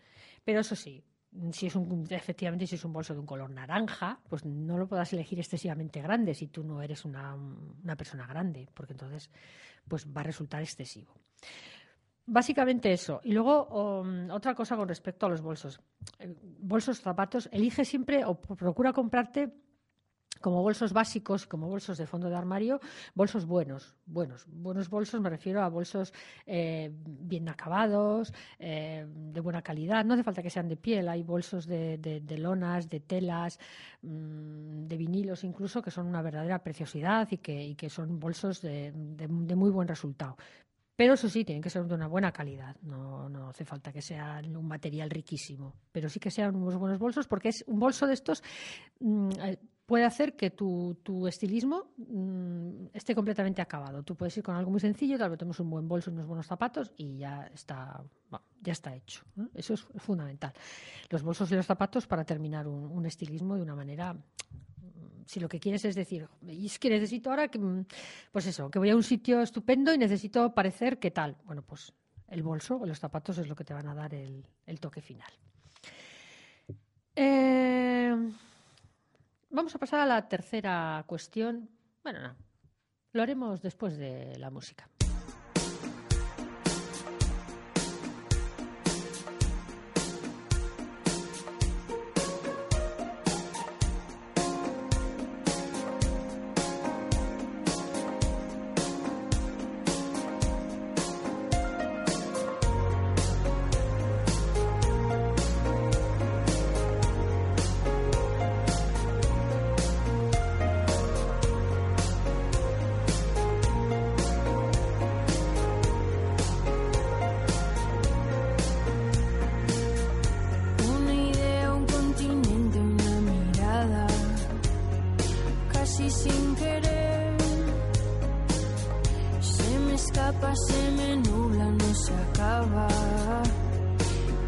Pero 0.46 0.60
eso 0.60 0.74
sí, 0.74 1.04
si 1.52 1.66
es 1.66 1.76
un, 1.76 2.06
efectivamente 2.10 2.66
si 2.66 2.76
es 2.76 2.84
un 2.84 2.92
bolso 2.92 3.14
de 3.14 3.20
un 3.20 3.26
color 3.26 3.50
naranja, 3.50 4.20
pues 4.28 4.44
no 4.44 4.78
lo 4.78 4.86
puedas 4.86 5.12
elegir 5.12 5.38
excesivamente 5.38 6.00
grande 6.00 6.34
si 6.34 6.48
tú 6.48 6.62
no 6.62 6.82
eres 6.82 7.04
una, 7.04 7.34
una 7.34 7.96
persona 7.96 8.26
grande, 8.26 8.68
porque 8.74 8.92
entonces 8.92 9.30
pues 9.88 10.06
va 10.06 10.20
a 10.20 10.24
resultar 10.24 10.62
excesivo. 10.62 11.14
Básicamente 12.26 12.92
eso. 12.92 13.20
Y 13.22 13.32
luego 13.32 13.66
um, 13.66 14.30
otra 14.30 14.54
cosa 14.54 14.76
con 14.76 14.88
respecto 14.88 15.26
a 15.26 15.28
los 15.28 15.42
bolsos. 15.42 15.80
Eh, 16.18 16.34
bolsos, 16.60 17.00
zapatos, 17.00 17.48
elige 17.52 17.84
siempre 17.84 18.24
o 18.24 18.40
procura 18.40 18.92
comprarte 18.92 19.52
como 20.44 20.60
bolsos 20.62 20.92
básicos, 20.92 21.46
como 21.46 21.68
bolsos 21.70 21.96
de 21.96 22.06
fondo 22.06 22.28
de 22.28 22.36
armario, 22.36 22.78
bolsos 23.14 23.46
buenos, 23.46 23.96
buenos, 24.04 24.44
buenos 24.46 24.90
bolsos, 24.90 25.18
me 25.18 25.30
refiero 25.30 25.62
a 25.62 25.70
bolsos 25.70 26.12
eh, 26.44 26.90
bien 26.92 27.48
acabados, 27.48 28.30
eh, 28.58 29.06
de 29.08 29.40
buena 29.40 29.62
calidad, 29.62 30.04
no 30.04 30.12
hace 30.12 30.22
falta 30.22 30.42
que 30.42 30.50
sean 30.50 30.68
de 30.68 30.76
piel, 30.76 31.08
hay 31.08 31.22
bolsos 31.22 31.64
de, 31.66 31.96
de- 31.96 32.36
lonas, 32.38 32.90
de 32.90 33.00
telas, 33.00 33.58
mm, 34.02 34.86
de 34.86 34.96
vinilos 34.98 35.44
incluso, 35.44 35.80
que 35.80 35.90
son 35.90 36.06
una 36.06 36.20
verdadera 36.20 36.62
preciosidad 36.62 37.26
y 37.30 37.38
que, 37.38 37.64
y 37.68 37.74
que 37.74 37.88
son 37.88 38.20
bolsos 38.20 38.60
de, 38.60 38.92
de- 38.92 39.26
de 39.28 39.56
muy 39.56 39.70
buen 39.70 39.88
resultado. 39.88 40.36
Pero 40.96 41.14
eso 41.14 41.28
sí, 41.28 41.42
tienen 41.44 41.62
que 41.62 41.70
ser 41.70 41.84
de 41.86 41.94
una 41.94 42.06
buena 42.06 42.30
calidad. 42.32 42.76
No, 42.82 43.28
no 43.28 43.48
hace 43.48 43.64
falta 43.64 43.92
que 43.92 44.00
sean 44.00 44.54
un 44.56 44.68
material 44.68 45.10
riquísimo. 45.10 45.74
Pero 45.90 46.08
sí 46.08 46.20
que 46.20 46.30
sean 46.30 46.54
unos 46.54 46.76
buenos 46.76 47.00
bolsos, 47.00 47.26
porque 47.26 47.48
es 47.48 47.64
un 47.66 47.80
bolso 47.80 48.06
de 48.06 48.14
estos 48.14 48.44
mm, 49.00 49.30
eh, 49.42 49.58
puede 49.86 50.04
hacer 50.04 50.36
que 50.36 50.50
tu, 50.50 50.98
tu 51.02 51.26
estilismo 51.26 51.92
mm, 51.96 52.86
esté 52.92 53.14
completamente 53.14 53.60
acabado. 53.60 54.02
Tú 54.02 54.16
puedes 54.16 54.36
ir 54.36 54.42
con 54.42 54.56
algo 54.56 54.70
muy 54.70 54.80
sencillo, 54.80 55.18
tal 55.18 55.30
vez 55.30 55.38
tenemos 55.38 55.60
un 55.60 55.70
buen 55.70 55.86
bolso 55.88 56.10
y 56.10 56.14
unos 56.14 56.26
buenos 56.26 56.46
zapatos 56.46 56.92
y 56.96 57.18
ya 57.18 57.50
está, 57.54 58.02
bueno, 58.30 58.44
ya 58.62 58.72
está 58.72 58.94
hecho. 58.94 59.22
Eso 59.54 59.74
es 59.74 59.82
fundamental. 59.96 60.52
Los 61.10 61.22
bolsos 61.22 61.50
y 61.52 61.54
los 61.54 61.66
zapatos 61.66 62.06
para 62.06 62.24
terminar 62.24 62.66
un, 62.66 62.84
un 62.84 63.06
estilismo 63.06 63.56
de 63.56 63.62
una 63.62 63.74
manera 63.74 64.16
si 65.26 65.40
lo 65.40 65.48
que 65.48 65.60
quieres 65.60 65.84
es 65.84 65.94
decir, 65.94 66.28
"Y 66.42 66.66
es 66.66 66.78
que 66.78 66.90
necesito 66.90 67.30
ahora 67.30 67.48
que, 67.48 67.58
mm, 67.58 67.86
pues 68.32 68.46
eso, 68.46 68.70
que 68.70 68.78
voy 68.78 68.90
a 68.90 68.96
un 68.96 69.02
sitio 69.02 69.40
estupendo 69.40 69.92
y 69.94 69.98
necesito 69.98 70.52
parecer 70.54 70.98
que 70.98 71.10
tal. 71.10 71.36
Bueno, 71.44 71.62
pues 71.62 71.92
el 72.28 72.42
bolso 72.42 72.76
o 72.76 72.86
los 72.86 72.98
zapatos 72.98 73.38
es 73.38 73.48
lo 73.48 73.54
que 73.54 73.64
te 73.64 73.74
van 73.74 73.86
a 73.88 73.94
dar 73.94 74.14
el, 74.14 74.44
el 74.66 74.80
toque 74.80 75.00
final. 75.00 75.30
Eh, 77.16 78.14
vamos 79.54 79.74
a 79.74 79.78
pasar 79.78 80.00
a 80.00 80.06
la 80.06 80.28
tercera 80.28 81.04
cuestión. 81.06 81.70
Bueno, 82.02 82.20
no, 82.20 82.36
lo 83.12 83.22
haremos 83.22 83.62
después 83.62 83.96
de 83.96 84.36
la 84.38 84.50
música. 84.50 84.88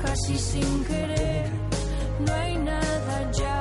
Casi 0.03 0.37
sin 0.39 0.85
querer. 0.85 1.51
No 2.21 2.33
hay 2.33 2.57
nada 2.57 3.31
ya, 3.41 3.56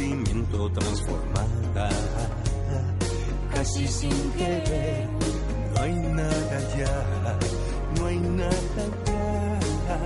sentimiento 0.00 0.70
transformada, 0.70 1.90
casi 3.52 3.86
sin 3.86 4.32
querer. 4.32 5.08
No 5.74 5.82
hay 5.82 5.92
nada 5.92 6.58
ya, 6.78 7.38
no 7.98 8.06
hay 8.06 8.18
nada 8.18 8.84
ya. 9.06 9.98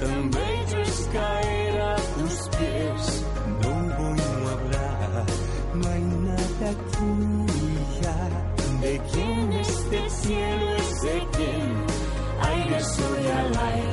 Tan 0.00 0.30
bello 0.30 0.78
es 0.82 1.08
caer 1.12 1.80
a 1.80 1.96
tus 1.96 2.48
pies, 2.56 3.24
no 3.62 3.70
voy 3.96 4.20
a 4.20 4.52
hablar, 4.52 5.24
no 5.74 5.88
hay 5.88 6.02
nada 6.02 6.70
aquí 6.74 7.14
ya. 8.02 8.18
De 8.80 9.00
quién 9.12 9.52
este 9.52 10.10
cielo 10.10 10.76
es 10.76 11.02
de 11.02 11.18
quién, 11.36 11.86
aire 12.42 12.80
soy 12.84 13.26
al 13.26 13.58
aire, 13.70 13.85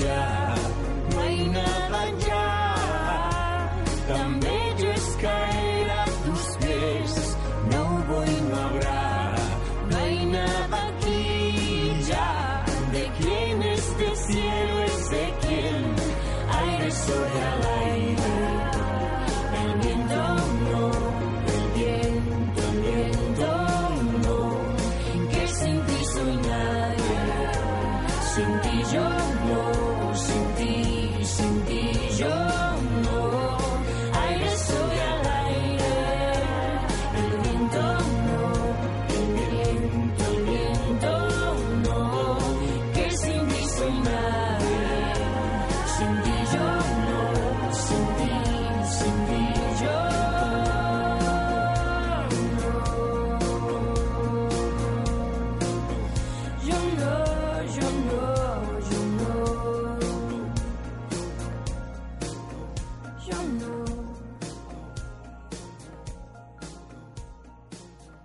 nada 0.00 0.39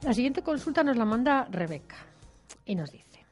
La 0.05 0.13
siguiente 0.13 0.43
consulta 0.43 0.83
nos 0.83 0.97
la 0.97 1.03
manda 1.05 1.47
Rebeca 1.49 1.95
y 2.63 2.75
nos 2.75 2.91
dice, 2.91 3.25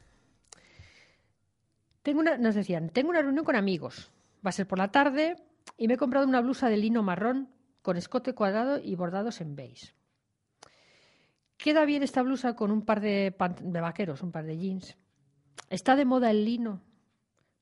tengo 2.01 2.19
una, 2.19 2.35
nos 2.39 2.55
decían, 2.55 2.89
tengo 2.89 3.11
una 3.11 3.21
reunión 3.21 3.45
con 3.45 3.55
amigos, 3.55 4.11
va 4.43 4.49
a 4.49 4.53
ser 4.53 4.67
por 4.67 4.79
la 4.79 4.91
tarde 4.91 5.35
y 5.77 5.87
me 5.87 5.93
he 5.93 5.97
comprado 5.97 6.25
una 6.25 6.41
blusa 6.41 6.69
de 6.69 6.77
lino 6.77 7.03
marrón 7.03 7.47
con 7.83 7.95
escote 7.95 8.33
cuadrado 8.33 8.79
y 8.79 8.95
bordados 8.95 9.39
en 9.39 9.55
beige. 9.55 9.93
Queda 11.57 11.85
bien 11.85 12.01
esta 12.01 12.23
blusa 12.23 12.55
con 12.55 12.71
un 12.71 12.81
par 12.81 13.01
de, 13.01 13.35
de 13.61 13.81
vaqueros, 13.81 14.23
un 14.23 14.31
par 14.31 14.45
de 14.45 14.57
jeans. 14.57 14.97
Está 15.69 15.95
de 15.95 16.05
moda 16.05 16.31
el 16.31 16.43
lino. 16.43 16.81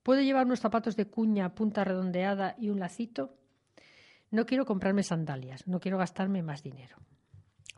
¿Puedo 0.03 0.21
llevar 0.21 0.45
unos 0.45 0.61
zapatos 0.61 0.95
de 0.95 1.09
cuña, 1.09 1.53
punta 1.53 1.83
redondeada 1.83 2.55
y 2.57 2.69
un 2.69 2.79
lacito? 2.79 3.35
No 4.29 4.45
quiero 4.45 4.65
comprarme 4.65 5.03
sandalias, 5.03 5.67
no 5.67 5.81
quiero 5.81 5.97
gastarme 5.97 6.41
más 6.43 6.63
dinero. 6.63 6.95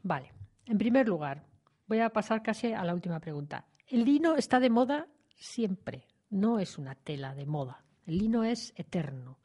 Vale, 0.04 0.32
en 0.66 0.78
primer 0.78 1.08
lugar, 1.08 1.44
voy 1.88 2.00
a 2.00 2.10
pasar 2.10 2.42
casi 2.42 2.74
a 2.74 2.84
la 2.84 2.94
última 2.94 3.20
pregunta. 3.20 3.66
El 3.88 4.06
lino 4.06 4.36
está 4.36 4.60
de 4.60 4.70
moda 4.70 5.08
siempre, 5.36 6.08
no 6.30 6.60
es 6.60 6.78
una 6.78 6.96
tela 6.96 7.36
de 7.36 7.46
moda. 7.46 7.84
El 8.06 8.18
lino 8.18 8.44
es 8.44 8.74
eterno. 8.76 9.40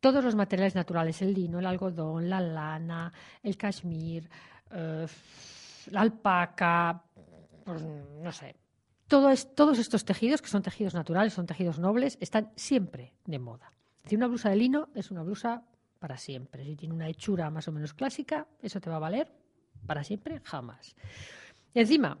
Todos 0.00 0.24
los 0.24 0.34
materiales 0.34 0.74
naturales, 0.74 1.22
el 1.22 1.32
lino, 1.32 1.58
el 1.58 1.66
algodón, 1.66 2.28
la 2.28 2.40
lana, 2.40 3.12
el 3.42 3.56
cashmere, 3.56 4.28
eh, 4.70 5.06
la 5.90 6.00
alpaca, 6.00 7.02
pues, 7.64 7.82
no 7.82 8.32
sé. 8.32 8.56
Todos 9.06 9.78
estos 9.78 10.04
tejidos, 10.04 10.40
que 10.40 10.48
son 10.48 10.62
tejidos 10.62 10.94
naturales, 10.94 11.34
son 11.34 11.46
tejidos 11.46 11.78
nobles, 11.78 12.16
están 12.20 12.50
siempre 12.56 13.12
de 13.26 13.38
moda. 13.38 13.70
Si 14.06 14.16
una 14.16 14.26
blusa 14.26 14.48
de 14.48 14.56
lino 14.56 14.88
es 14.94 15.10
una 15.10 15.22
blusa 15.22 15.62
para 15.98 16.16
siempre. 16.16 16.64
Si 16.64 16.74
tiene 16.76 16.94
una 16.94 17.08
hechura 17.08 17.50
más 17.50 17.68
o 17.68 17.72
menos 17.72 17.92
clásica, 17.92 18.48
eso 18.60 18.80
te 18.80 18.90
va 18.90 18.96
a 18.96 19.00
valer 19.00 19.41
para 19.86 20.04
siempre, 20.04 20.40
jamás. 20.44 20.94
Encima, 21.74 22.16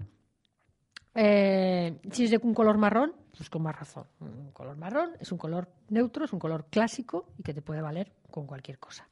eh, 1.14 1.98
si 2.10 2.24
es 2.24 2.30
de 2.30 2.40
un 2.42 2.54
color 2.54 2.78
marrón, 2.78 3.14
pues 3.36 3.50
con 3.50 3.62
más 3.62 3.78
razón. 3.78 4.06
Un 4.20 4.52
color 4.52 4.76
marrón 4.76 5.12
es 5.20 5.32
un 5.32 5.38
color 5.38 5.68
neutro, 5.88 6.24
es 6.24 6.32
un 6.32 6.38
color 6.38 6.66
clásico 6.70 7.28
y 7.38 7.42
que 7.42 7.54
te 7.54 7.62
puede 7.62 7.82
valer 7.82 8.12
con 8.30 8.46
cualquier 8.46 8.78
cosa. 8.78 9.08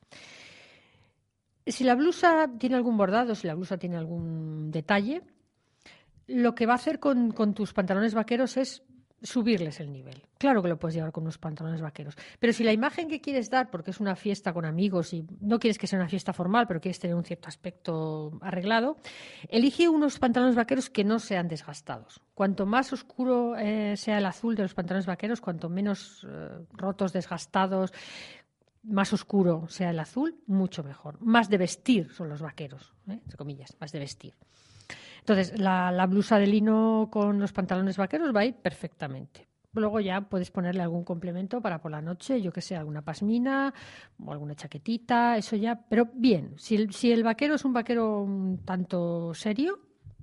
Si 1.66 1.84
la 1.84 1.94
blusa 1.94 2.50
tiene 2.58 2.76
algún 2.76 2.96
bordado, 2.96 3.34
si 3.34 3.46
la 3.46 3.54
blusa 3.54 3.78
tiene 3.78 3.96
algún 3.96 4.70
detalle, 4.70 5.22
lo 6.26 6.54
que 6.54 6.66
va 6.66 6.72
a 6.72 6.76
hacer 6.76 6.98
con 6.98 7.54
tus 7.54 7.72
pantalones 7.72 8.14
vaqueros 8.14 8.56
es 8.56 8.82
subirles 9.22 9.80
el 9.80 9.92
nivel. 9.92 10.22
Claro 10.38 10.62
que 10.62 10.68
lo 10.68 10.78
puedes 10.78 10.94
llevar 10.94 11.12
con 11.12 11.24
unos 11.24 11.38
pantalones 11.38 11.80
vaqueros, 11.82 12.16
pero 12.38 12.52
si 12.52 12.64
la 12.64 12.72
imagen 12.72 13.08
que 13.08 13.20
quieres 13.20 13.50
dar, 13.50 13.70
porque 13.70 13.90
es 13.90 14.00
una 14.00 14.16
fiesta 14.16 14.52
con 14.52 14.64
amigos 14.64 15.12
y 15.12 15.26
no 15.40 15.58
quieres 15.58 15.78
que 15.78 15.86
sea 15.86 15.98
una 15.98 16.08
fiesta 16.08 16.32
formal, 16.32 16.66
pero 16.66 16.80
quieres 16.80 16.98
tener 16.98 17.14
un 17.14 17.24
cierto 17.24 17.48
aspecto 17.48 18.38
arreglado, 18.40 18.96
elige 19.48 19.88
unos 19.88 20.18
pantalones 20.18 20.54
vaqueros 20.54 20.88
que 20.88 21.04
no 21.04 21.18
sean 21.18 21.48
desgastados. 21.48 22.20
Cuanto 22.34 22.64
más 22.64 22.92
oscuro 22.92 23.56
eh, 23.56 23.96
sea 23.96 24.18
el 24.18 24.26
azul 24.26 24.54
de 24.54 24.62
los 24.62 24.74
pantalones 24.74 25.06
vaqueros, 25.06 25.40
cuanto 25.40 25.68
menos 25.68 26.26
eh, 26.28 26.48
rotos, 26.72 27.12
desgastados, 27.12 27.92
más 28.82 29.12
oscuro 29.12 29.68
sea 29.68 29.90
el 29.90 29.98
azul, 29.98 30.40
mucho 30.46 30.82
mejor. 30.82 31.20
Más 31.20 31.50
de 31.50 31.58
vestir 31.58 32.10
son 32.12 32.28
los 32.28 32.40
vaqueros, 32.40 32.94
¿eh? 33.08 33.20
entre 33.22 33.36
comillas, 33.36 33.76
más 33.78 33.92
de 33.92 33.98
vestir. 33.98 34.34
Entonces, 35.20 35.58
la, 35.58 36.06
blusa 36.06 36.38
de 36.38 36.46
lino 36.46 37.08
con 37.10 37.38
los 37.38 37.52
pantalones 37.52 37.96
vaqueros 37.96 38.34
va 38.34 38.40
a 38.40 38.44
ir 38.46 38.54
perfectamente. 38.54 39.48
Luego 39.72 40.00
ya 40.00 40.22
puedes 40.22 40.50
ponerle 40.50 40.82
algún 40.82 41.04
complemento 41.04 41.60
para 41.60 41.80
por 41.80 41.92
la 41.92 42.02
noche, 42.02 42.42
yo 42.42 42.52
que 42.52 42.60
sé, 42.60 42.74
alguna 42.74 43.02
pasmina 43.02 43.72
o 44.18 44.32
alguna 44.32 44.56
chaquetita, 44.56 45.36
eso 45.36 45.54
ya. 45.54 45.76
Pero 45.88 46.08
bien, 46.12 46.54
si 46.56 46.74
el, 46.74 46.92
si 46.92 47.12
el 47.12 47.22
vaquero 47.22 47.54
es 47.54 47.64
un 47.64 47.72
vaquero 47.72 48.22
un 48.22 48.64
tanto 48.64 49.32
serio, 49.32 49.78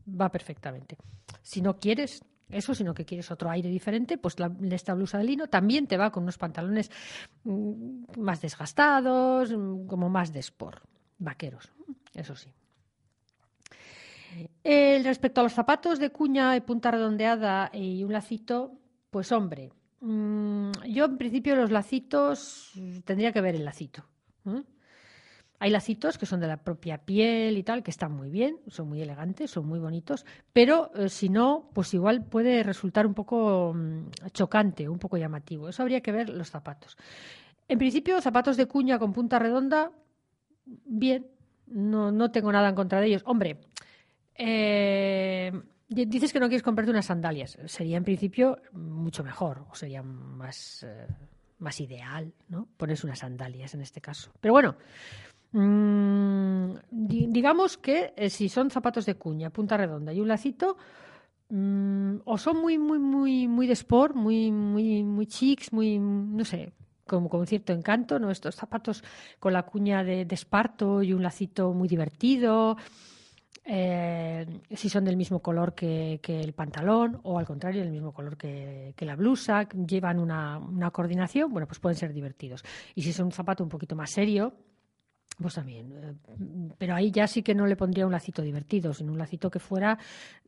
va 0.10 0.30
perfectamente. 0.30 0.98
Si 1.42 1.62
no 1.62 1.78
quieres 1.80 2.22
eso, 2.50 2.74
sino 2.74 2.94
que 2.94 3.06
quieres 3.06 3.30
otro 3.32 3.50
aire 3.50 3.70
diferente, 3.70 4.18
pues 4.18 4.40
la, 4.40 4.52
esta 4.72 4.94
blusa 4.94 5.18
de 5.18 5.26
lino 5.26 5.48
también 5.48 5.88
te 5.88 5.98
va 5.98 6.12
con 6.12 6.24
unos 6.24 6.38
pantalones 6.38 6.90
mm, 7.44 8.20
más 8.20 8.42
desgastados, 8.42 9.52
mm, 9.52 9.86
como 9.86 10.10
más 10.10 10.32
de 10.32 10.40
sport, 10.40 10.84
vaqueros, 11.20 11.72
eso 12.14 12.36
sí. 12.36 12.54
Eh, 14.64 15.02
respecto 15.04 15.42
a 15.42 15.44
los 15.44 15.54
zapatos 15.54 16.00
de 16.00 16.10
cuña 16.10 16.56
y 16.56 16.62
punta 16.62 16.92
redondeada 16.92 17.70
y 17.74 18.04
un 18.04 18.12
lacito, 18.12 18.74
pues 19.10 19.32
hombre, 19.32 19.72
mm, 20.02 20.72
yo 20.90 21.06
en 21.06 21.18
principio 21.18 21.56
los 21.56 21.72
lacitos 21.72 22.74
tendría 23.06 23.32
que 23.32 23.42
ver 23.42 23.56
el 23.56 23.66
lacito. 23.66 24.04
Hay 25.60 25.72
lacitos 25.72 26.20
que 26.20 26.28
son 26.28 26.40
de 26.40 26.48
la 26.48 26.58
propia 26.58 27.00
piel 27.00 27.58
y 27.58 27.64
tal, 27.64 27.82
que 27.82 27.90
están 27.90 28.12
muy 28.12 28.30
bien, 28.30 28.60
son 28.68 28.90
muy 28.90 29.02
elegantes, 29.02 29.50
son 29.50 29.66
muy 29.66 29.80
bonitos, 29.80 30.24
pero 30.54 30.92
eh, 30.94 31.10
si 31.10 31.30
no, 31.30 31.72
pues 31.74 31.94
igual 31.96 32.24
puede 32.26 32.62
resultar 32.62 33.08
un 33.08 33.16
poco 33.16 33.74
mm, 33.74 34.28
chocante, 34.34 34.88
un 34.88 35.00
poco 35.00 35.18
llamativo. 35.18 35.68
Eso 35.68 35.82
habría 35.82 36.02
que 36.02 36.12
ver 36.12 36.30
los 36.30 36.52
zapatos. 36.52 36.96
En 37.68 37.80
principio, 37.80 38.22
zapatos 38.22 38.56
de 38.56 38.68
cuña 38.68 39.00
con 39.00 39.14
punta 39.14 39.40
redonda, 39.40 39.92
bien, 40.66 41.28
no, 41.66 42.12
no 42.12 42.32
tengo 42.32 42.52
nada 42.52 42.70
en 42.70 42.76
contra 42.76 43.02
de 43.02 43.08
ellos. 43.08 43.24
Hombre, 43.26 43.58
eh, 44.38 45.52
di- 45.88 46.06
dices 46.06 46.32
que 46.34 46.40
no 46.40 46.48
quieres 46.48 46.64
comprarte 46.64 46.92
unas 46.92 47.06
sandalias. 47.06 47.58
Sería 47.66 47.98
en 47.98 48.04
principio 48.04 48.60
mucho 48.74 49.24
mejor, 49.24 49.66
o 49.72 49.76
sería 49.76 50.04
más, 50.04 50.84
eh, 50.84 51.08
más 51.60 51.80
ideal, 51.82 52.34
¿no? 52.50 52.68
Ponerse 52.78 53.06
unas 53.08 53.20
sandalias 53.20 53.74
en 53.74 53.82
este 53.82 54.02
caso. 54.02 54.32
Pero 54.40 54.54
bueno, 54.54 54.76
mm, 55.52 56.76
di- 56.92 57.28
digamos 57.28 57.78
que 57.78 58.14
eh, 58.16 58.30
si 58.30 58.50
son 58.50 58.70
zapatos 58.72 59.06
de 59.06 59.16
cuña, 59.16 59.50
punta 59.50 59.78
redonda 59.78 60.14
y 60.14 60.20
un 60.22 60.28
lacito, 60.28 60.78
mm, 61.50 62.18
o 62.26 62.38
son 62.38 62.58
muy, 62.62 62.78
muy, 62.78 63.00
muy, 63.00 63.48
muy 63.48 63.68
de 63.68 63.74
sport, 63.74 64.16
muy, 64.16 64.52
muy, 64.52 65.04
muy 65.04 65.26
chics, 65.28 65.72
muy, 65.74 66.00
no 66.00 66.46
sé, 66.46 66.74
como 67.06 67.30
con 67.30 67.48
cierto 67.48 67.72
encanto, 67.74 68.20
¿no? 68.20 68.30
Estos 68.32 68.56
zapatos 68.56 69.04
con 69.40 69.54
la 69.54 69.64
cuña 69.64 70.04
de, 70.04 70.26
de 70.26 70.36
esparto 70.36 71.02
y 71.04 71.14
un 71.14 71.24
lacito 71.24 71.74
muy 71.74 71.88
divertido, 71.88 72.76
eh, 73.70 74.46
si 74.72 74.88
son 74.88 75.04
del 75.04 75.18
mismo 75.18 75.42
color 75.42 75.76
que, 75.76 76.20
que 76.24 76.40
el 76.40 76.54
pantalón 76.54 77.20
o 77.24 77.38
al 77.38 77.46
contrario 77.46 77.82
del 77.82 77.92
mismo 77.92 78.14
color 78.14 78.38
que, 78.38 78.94
la 79.00 79.16
blusa, 79.16 79.68
llevan 79.70 80.20
una, 80.20 80.58
una 80.58 80.92
coordinación, 80.92 81.52
bueno, 81.52 81.68
pues 81.68 81.80
pueden 81.80 81.98
ser 81.98 82.14
divertidos. 82.14 82.64
Y 82.96 83.02
si 83.02 83.12
son 83.12 83.26
un 83.26 83.32
zapato 83.34 83.64
un 83.64 83.70
poquito 83.70 83.96
más 83.96 84.12
serio, 84.12 84.54
pues 85.40 85.54
también. 85.54 85.92
eh, 85.94 86.16
pero 86.78 86.96
ahí 86.96 87.12
ya 87.12 87.28
sí 87.28 87.44
que 87.44 87.54
no 87.54 87.68
le 87.68 87.76
pondría 87.76 88.06
un 88.06 88.12
lacito 88.12 88.42
divertido, 88.42 88.94
sino 88.94 89.12
un 89.12 89.18
lacito 89.18 89.50
que 89.52 89.60
fuera 89.60 89.98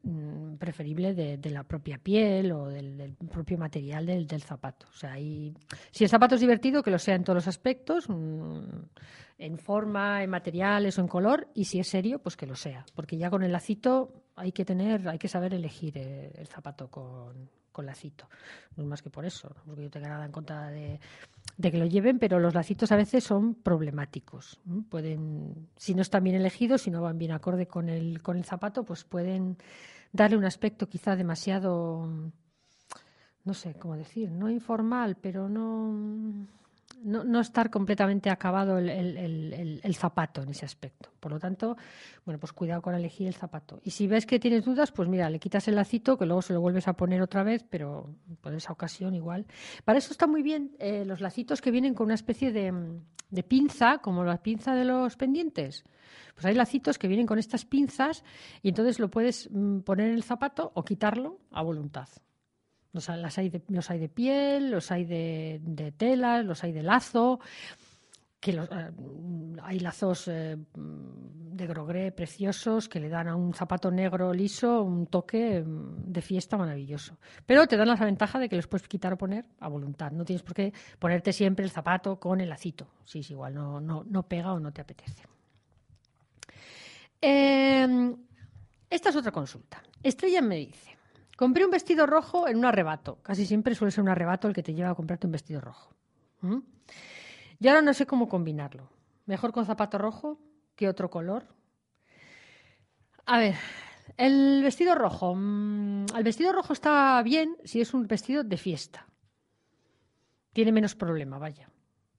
mm, 0.03 0.55
preferible 0.55 1.13
de, 1.13 1.37
de 1.37 1.49
la 1.49 1.63
propia 1.63 1.97
piel 1.97 2.51
o 2.51 2.67
del, 2.67 2.97
del 2.97 3.13
propio 3.15 3.57
material 3.57 4.05
del, 4.05 4.25
del 4.27 4.41
zapato. 4.41 4.87
O 4.89 4.97
sea, 4.97 5.13
ahí, 5.13 5.53
si 5.91 6.03
el 6.03 6.09
zapato 6.09 6.35
es 6.35 6.41
divertido, 6.41 6.81
que 6.83 6.91
lo 6.91 6.99
sea 6.99 7.15
en 7.15 7.23
todos 7.23 7.35
los 7.35 7.47
aspectos, 7.47 8.09
mm, 8.09 8.59
en 9.37 9.57
forma, 9.57 10.23
en 10.23 10.29
materiales 10.29 10.97
o 10.97 11.01
en 11.01 11.07
color, 11.07 11.47
y 11.53 11.65
si 11.65 11.79
es 11.79 11.87
serio, 11.87 12.19
pues 12.19 12.35
que 12.35 12.45
lo 12.47 12.55
sea. 12.55 12.85
Porque 12.95 13.17
ya 13.17 13.29
con 13.29 13.43
el 13.43 13.51
lacito 13.51 14.23
hay 14.35 14.51
que 14.51 14.65
tener, 14.65 15.07
hay 15.07 15.19
que 15.19 15.27
saber 15.27 15.53
elegir 15.53 15.97
eh, 15.97 16.31
el 16.35 16.47
zapato 16.47 16.89
con, 16.89 17.49
con 17.71 17.85
lacito. 17.85 18.27
No 18.75 18.83
es 18.83 18.89
más 18.89 19.01
que 19.01 19.09
por 19.09 19.25
eso, 19.25 19.49
no 19.55 19.63
porque 19.63 19.83
yo 19.83 19.89
tenga 19.89 20.09
nada 20.09 20.25
en 20.25 20.31
contra 20.31 20.69
de, 20.69 20.99
que 21.61 21.77
lo 21.77 21.85
lleven, 21.85 22.19
pero 22.19 22.39
los 22.39 22.53
lacitos 22.53 22.91
a 22.91 22.95
veces 22.95 23.23
son 23.23 23.55
problemáticos. 23.55 24.59
Pueden, 24.89 25.69
si 25.75 25.93
no 25.93 26.01
están 26.01 26.23
bien 26.23 26.35
elegidos, 26.35 26.83
si 26.83 26.91
no 26.91 27.01
van 27.01 27.17
bien 27.17 27.31
acorde 27.31 27.67
con 27.67 27.89
el, 27.89 28.21
con 28.21 28.37
el 28.37 28.45
zapato, 28.45 28.83
pues 28.83 29.03
pueden 29.03 29.57
darle 30.11 30.37
un 30.37 30.45
aspecto 30.45 30.87
quizá 30.87 31.15
demasiado, 31.15 32.07
no 33.43 33.53
sé 33.53 33.75
cómo 33.75 33.95
decir, 33.95 34.31
no 34.31 34.49
informal, 34.49 35.17
pero 35.21 35.49
no, 35.49 36.47
no, 37.03 37.23
no 37.23 37.39
estar 37.39 37.69
completamente 37.69 38.29
acabado 38.29 38.77
el, 38.77 38.89
el- 38.89 39.81
el- 39.83 39.95
zapato 39.95 40.41
en 40.41 40.49
ese 40.49 40.65
aspecto. 40.65 41.09
Por 41.19 41.31
lo 41.31 41.39
tanto, 41.39 41.75
bueno, 42.25 42.39
pues 42.39 42.53
cuidado 42.53 42.81
con 42.81 42.95
elegir 42.95 43.27
el 43.27 43.33
zapato. 43.33 43.81
Y 43.83 43.91
si 43.91 44.07
ves 44.07 44.25
que 44.25 44.39
tienes 44.39 44.63
dudas, 44.63 44.91
pues 44.91 45.09
mira, 45.09 45.29
le 45.29 45.39
quitas 45.39 45.67
el 45.67 45.75
lacito, 45.75 46.17
que 46.17 46.25
luego 46.25 46.41
se 46.41 46.53
lo 46.53 46.61
vuelves 46.61 46.87
a 46.87 46.93
poner 46.93 47.21
otra 47.21 47.43
vez, 47.43 47.65
pero 47.69 48.15
por 48.41 48.53
esa 48.53 48.71
ocasión 48.71 49.13
igual. 49.15 49.45
Para 49.83 49.97
eso 49.99 50.11
está 50.11 50.27
muy 50.27 50.41
bien 50.41 50.75
eh, 50.79 51.03
los 51.05 51.19
lacitos 51.21 51.61
que 51.61 51.71
vienen 51.71 51.93
con 51.93 52.05
una 52.05 52.15
especie 52.15 52.51
de, 52.51 52.73
de 53.29 53.43
pinza, 53.43 53.97
como 53.99 54.23
la 54.23 54.41
pinza 54.41 54.73
de 54.75 54.85
los 54.85 55.17
pendientes. 55.17 55.83
Pues 56.33 56.45
hay 56.45 56.55
lacitos 56.55 56.97
que 56.97 57.07
vienen 57.07 57.27
con 57.27 57.39
estas 57.39 57.65
pinzas 57.65 58.23
y 58.61 58.69
entonces 58.69 58.99
lo 58.99 59.09
puedes 59.09 59.49
mm, 59.51 59.79
poner 59.79 60.07
en 60.07 60.13
el 60.15 60.23
zapato 60.23 60.71
o 60.73 60.83
quitarlo 60.85 61.39
a 61.51 61.61
voluntad. 61.61 62.07
Los, 62.93 63.07
hay 63.09 63.49
de, 63.49 64.09
piel, 64.09 64.71
los 64.71 64.91
hay 64.91 65.05
de, 65.05 65.59
de 65.63 65.91
tela, 65.91 66.41
los 66.41 66.63
hay 66.63 66.71
de 66.71 66.81
lazo, 66.83 67.39
que 68.39 68.53
los- 68.53 68.67
eh, 68.71 68.91
hay 69.63 69.79
lazos 69.79 70.27
eh, 70.27 70.57
de 70.75 71.67
grogré 71.67 72.11
preciosos 72.11 72.87
que 72.89 72.99
le 72.99 73.09
dan 73.09 73.27
a 73.27 73.35
un 73.35 73.53
zapato 73.53 73.91
negro 73.91 74.33
liso 74.33 74.81
un 74.81 75.07
toque 75.07 75.61
mm, 75.61 76.11
de 76.11 76.21
fiesta 76.21 76.57
maravilloso. 76.57 77.17
Pero 77.45 77.67
te 77.67 77.77
dan 77.77 77.89
la 77.89 77.95
ventaja 77.95 78.39
de 78.39 78.47
que 78.49 78.55
los 78.55 78.65
puedes 78.67 78.87
quitar 78.87 79.13
o 79.13 79.17
poner 79.17 79.45
a 79.59 79.67
voluntad. 79.67 80.11
No 80.11 80.23
tienes 80.25 80.41
por 80.41 80.55
qué 80.55 80.73
ponerte 80.97 81.31
siempre 81.33 81.65
el 81.65 81.71
zapato 81.71 82.19
con 82.19 82.39
el 82.41 82.49
lacito. 82.49 82.87
Si 83.05 83.19
es 83.19 83.29
igual, 83.29 83.53
no, 83.53 83.79
no, 83.81 84.03
no 84.09 84.23
pega 84.23 84.53
o 84.53 84.59
no 84.59 84.71
te 84.71 84.81
apetece. 84.81 85.23
Eh, 87.21 88.15
Esta 88.89 89.09
es 89.09 89.15
otra 89.15 89.31
consulta. 89.31 89.83
Estrella 90.01 90.41
me 90.41 90.55
dice, 90.55 90.97
compré 91.39 91.63
un 91.63 91.71
vestido 91.71 92.05
rojo 92.05 92.49
en 92.49 92.57
un 92.57 92.65
arrebato. 92.65 93.19
Casi 93.23 93.45
siempre 93.45 93.73
suele 93.73 93.91
ser 93.91 94.01
un 94.03 94.09
arrebato 94.09 94.49
el 94.49 94.53
que 94.53 94.61
te 94.61 94.73
lleva 94.73 94.89
a 94.89 94.95
comprarte 94.95 95.25
un 95.25 95.31
vestido 95.31 95.61
rojo. 95.61 95.95
¿Mm? 96.41 96.57
Y 97.61 97.67
ahora 97.69 97.81
no 97.81 97.93
sé 97.93 98.05
cómo 98.05 98.27
combinarlo. 98.27 98.89
Mejor 99.25 99.53
con 99.53 99.65
zapato 99.65 99.97
rojo 99.97 100.37
que 100.75 100.89
otro 100.89 101.09
color. 101.09 101.47
A 103.25 103.37
ver, 103.37 103.55
el 104.17 104.61
vestido 104.63 104.95
rojo. 104.95 105.33
mm, 105.33 106.07
El 106.17 106.23
vestido 106.25 106.51
rojo 106.51 106.73
está 106.73 107.23
bien 107.23 107.55
si 107.63 107.79
es 107.79 107.93
un 107.93 108.05
vestido 108.05 108.43
de 108.43 108.57
fiesta. 108.57 109.07
Tiene 110.51 110.73
menos 110.73 110.93
problema, 110.93 111.37
vaya. 111.37 111.69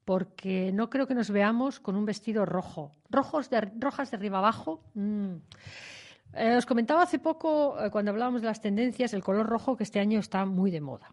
Porque 0.07 0.73
no 0.73 0.89
creo 0.89 1.07
que 1.07 1.15
nos 1.15 1.31
veamos 1.31 1.79
con 1.79 1.95
un 1.95 2.07
vestido 2.07 2.47
rojo. 2.47 2.97
Rojos 3.11 3.51
de, 3.51 3.71
rojas 3.79 4.11
de 4.11 4.17
arriba 4.17 4.39
abajo. 4.39 4.83
mm. 4.95 5.35
Eh, 6.33 6.57
os 6.57 6.67
comentaba 6.67 7.03
hace 7.03 7.19
poco, 7.19 7.77
eh, 7.81 7.91
cuando 7.91 8.13
hablábamos 8.13 8.41
de 8.41 8.47
las 8.47 8.61
tendencias, 8.61 9.15
el 9.15 9.25
color 9.25 9.47
rojo 9.47 9.77
que 9.77 9.83
este 9.83 10.01
año 10.01 10.21
está 10.21 10.45
muy 10.45 10.71
de 10.71 10.81
moda. 10.81 11.11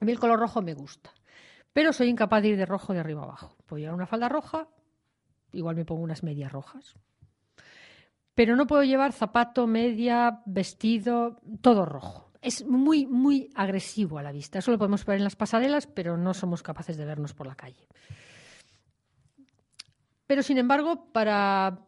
A 0.00 0.04
mí 0.04 0.12
el 0.12 0.18
color 0.18 0.38
rojo 0.38 0.62
me 0.62 0.74
gusta, 0.74 1.10
pero 1.72 1.92
soy 1.92 2.08
incapaz 2.08 2.42
de 2.42 2.48
ir 2.48 2.56
de 2.56 2.66
rojo 2.66 2.92
de 2.92 3.00
arriba 3.00 3.22
abajo. 3.22 3.56
Puedo 3.66 3.80
llevar 3.80 3.94
una 3.94 4.06
falda 4.06 4.28
roja, 4.28 4.68
igual 5.52 5.76
me 5.76 5.84
pongo 5.84 6.02
unas 6.02 6.22
medias 6.22 6.52
rojas. 6.52 6.94
Pero 8.34 8.54
no 8.54 8.66
puedo 8.66 8.84
llevar 8.84 9.12
zapato, 9.12 9.66
media, 9.66 10.42
vestido, 10.46 11.40
todo 11.60 11.84
rojo. 11.84 12.30
Es 12.40 12.64
muy, 12.64 13.04
muy 13.04 13.50
agresivo 13.56 14.18
a 14.18 14.22
la 14.22 14.30
vista. 14.30 14.60
Eso 14.60 14.70
lo 14.70 14.78
podemos 14.78 15.04
ver 15.04 15.16
en 15.16 15.24
las 15.24 15.34
pasarelas, 15.34 15.88
pero 15.88 16.16
no 16.16 16.34
somos 16.34 16.62
capaces 16.62 16.96
de 16.96 17.04
vernos 17.04 17.34
por 17.34 17.48
la 17.48 17.56
calle. 17.56 17.88
Pero, 20.28 20.42
sin 20.44 20.58
embargo, 20.58 21.10
para, 21.10 21.80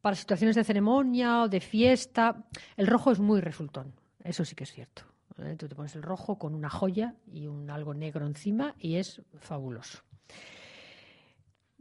para 0.00 0.16
situaciones 0.16 0.56
de 0.56 0.64
ceremonia 0.64 1.42
o 1.42 1.48
de 1.48 1.60
fiesta, 1.60 2.44
el 2.76 2.86
rojo 2.86 3.10
es 3.10 3.18
muy 3.18 3.40
resultón. 3.40 3.94
Eso 4.22 4.44
sí 4.44 4.54
que 4.54 4.64
es 4.64 4.72
cierto. 4.72 5.02
¿eh? 5.38 5.56
Tú 5.56 5.68
te 5.68 5.74
pones 5.74 5.94
el 5.96 6.02
rojo 6.02 6.38
con 6.38 6.54
una 6.54 6.70
joya 6.70 7.14
y 7.32 7.46
un 7.46 7.70
algo 7.70 7.94
negro 7.94 8.26
encima 8.26 8.74
y 8.78 8.96
es 8.96 9.22
fabuloso. 9.38 10.02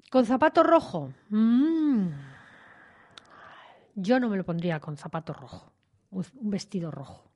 Con 0.10 0.26
zapato 0.26 0.64
rojo. 0.64 1.14
mm, 1.30 2.08
yo 3.96 4.20
no 4.20 4.30
me 4.30 4.38
lo 4.38 4.46
pondría 4.46 4.80
con 4.80 4.96
zapato 4.96 5.34
rojo, 5.34 5.74
un 6.12 6.24
vestido 6.50 6.92
rojo. 6.92 7.32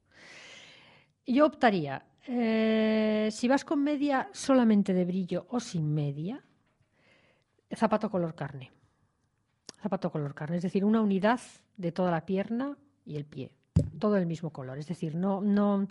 Yo 1.26 1.46
optaría, 1.46 2.06
eh, 2.28 3.30
si 3.32 3.48
vas 3.48 3.66
con 3.66 3.84
media 3.84 4.30
solamente 4.32 4.94
de 4.94 5.06
brillo 5.06 5.48
o 5.50 5.60
sin 5.60 5.94
media, 5.94 6.44
zapato 7.76 8.10
color 8.10 8.36
carne. 8.36 8.72
Zapato 9.82 10.12
color 10.12 10.36
carne, 10.36 10.58
es 10.58 10.64
decir, 10.64 10.86
una 10.86 11.02
unidad 11.02 11.40
de 11.78 11.92
toda 11.92 12.12
la 12.12 12.26
pierna 12.26 12.78
y 13.06 13.16
el 13.16 13.26
pie. 13.26 13.52
Todo 14.00 14.18
el 14.18 14.26
mismo 14.26 14.52
color. 14.52 14.78
Es 14.78 14.88
decir, 14.88 15.16
no, 15.16 15.42
no, 15.42 15.88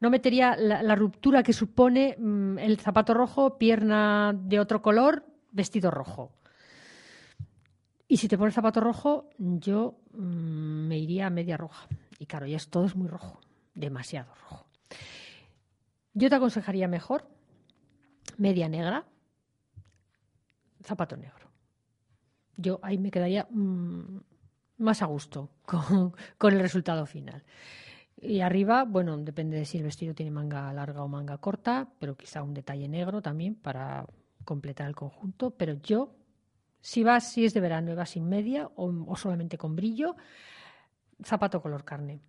no 0.00 0.10
metería 0.10 0.54
la, 0.56 0.94
ruptura 0.94 1.42
que 1.42 1.52
supone 1.52 2.16
mm, 2.18 2.58
el 2.58 2.78
zapato 2.78 3.14
rojo, 3.14 3.58
pierna 3.58 4.32
de 4.32 4.60
otro 4.60 4.80
color, 4.82 5.24
vestido 5.50 5.90
rojo. 5.90 6.32
Y 8.06 8.18
si 8.18 8.28
te 8.28 8.38
pones 8.38 8.54
zapato 8.54 8.80
rojo, 8.80 9.30
yo 9.38 9.98
mm, 10.12 10.86
me 10.86 10.98
iría 10.98 11.26
a 11.26 11.30
media 11.30 11.56
roja. 11.56 11.88
Y 12.18 12.26
claro, 12.26 12.46
ya 12.46 12.56
es 12.56 12.68
todo 12.68 12.84
es 12.84 12.94
muy 12.94 13.08
rojo, 13.08 13.40
demasiado 13.74 14.32
rojo. 14.34 14.66
Yo 16.14 16.28
te 16.28 16.36
aconsejaría 16.36 16.86
mejor 16.88 17.26
media 18.36 18.68
negra, 18.68 19.06
zapato 20.84 21.16
negro. 21.16 21.41
Yo 22.56 22.78
ahí 22.82 22.98
me 22.98 23.10
quedaría 23.10 23.46
mm, 23.50 24.20
más 24.78 25.02
a 25.02 25.06
gusto 25.06 25.50
con, 26.38 26.52
el 26.52 26.60
resultado 26.60 27.06
final. 27.06 27.42
Y 28.20 28.40
arriba, 28.40 28.84
bueno, 28.84 29.16
depende 29.16 29.56
de 29.56 29.64
si 29.64 29.78
el 29.78 29.84
vestido 29.84 30.14
tiene 30.14 30.30
manga 30.30 30.72
larga 30.72 31.02
o 31.02 31.08
manga 31.08 31.38
corta, 31.38 31.88
pero 31.98 32.16
quizá 32.16 32.42
un 32.42 32.54
detalle 32.54 32.88
negro 32.88 33.20
también 33.20 33.56
para 33.56 34.06
completar 34.44 34.86
el 34.86 34.94
conjunto. 34.94 35.50
Pero 35.50 35.74
yo, 35.74 36.14
si 36.80 37.02
vas, 37.02 37.32
si 37.32 37.44
es 37.44 37.54
de 37.54 37.60
verano 37.60 37.90
y 37.90 37.94
vas 37.94 38.10
sin 38.10 38.28
media 38.28 38.70
o, 38.76 38.92
o 39.06 39.16
solamente 39.16 39.58
con 39.58 39.74
brillo, 39.74 40.14
zapato 41.24 41.60
color 41.60 41.84
carne. 41.84 42.20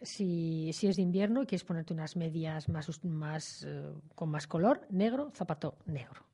Si, 0.00 0.72
si 0.72 0.88
es 0.88 0.96
de 0.96 1.02
invierno 1.02 1.42
y 1.42 1.46
quieres 1.46 1.64
ponerte 1.64 1.94
unas 1.94 2.16
medias 2.16 2.68
más, 2.68 3.04
más 3.04 3.64
eh, 3.66 3.92
con 4.14 4.30
más 4.30 4.46
color, 4.46 4.86
negro, 4.90 5.30
zapato 5.34 5.78
negro. 5.86 6.26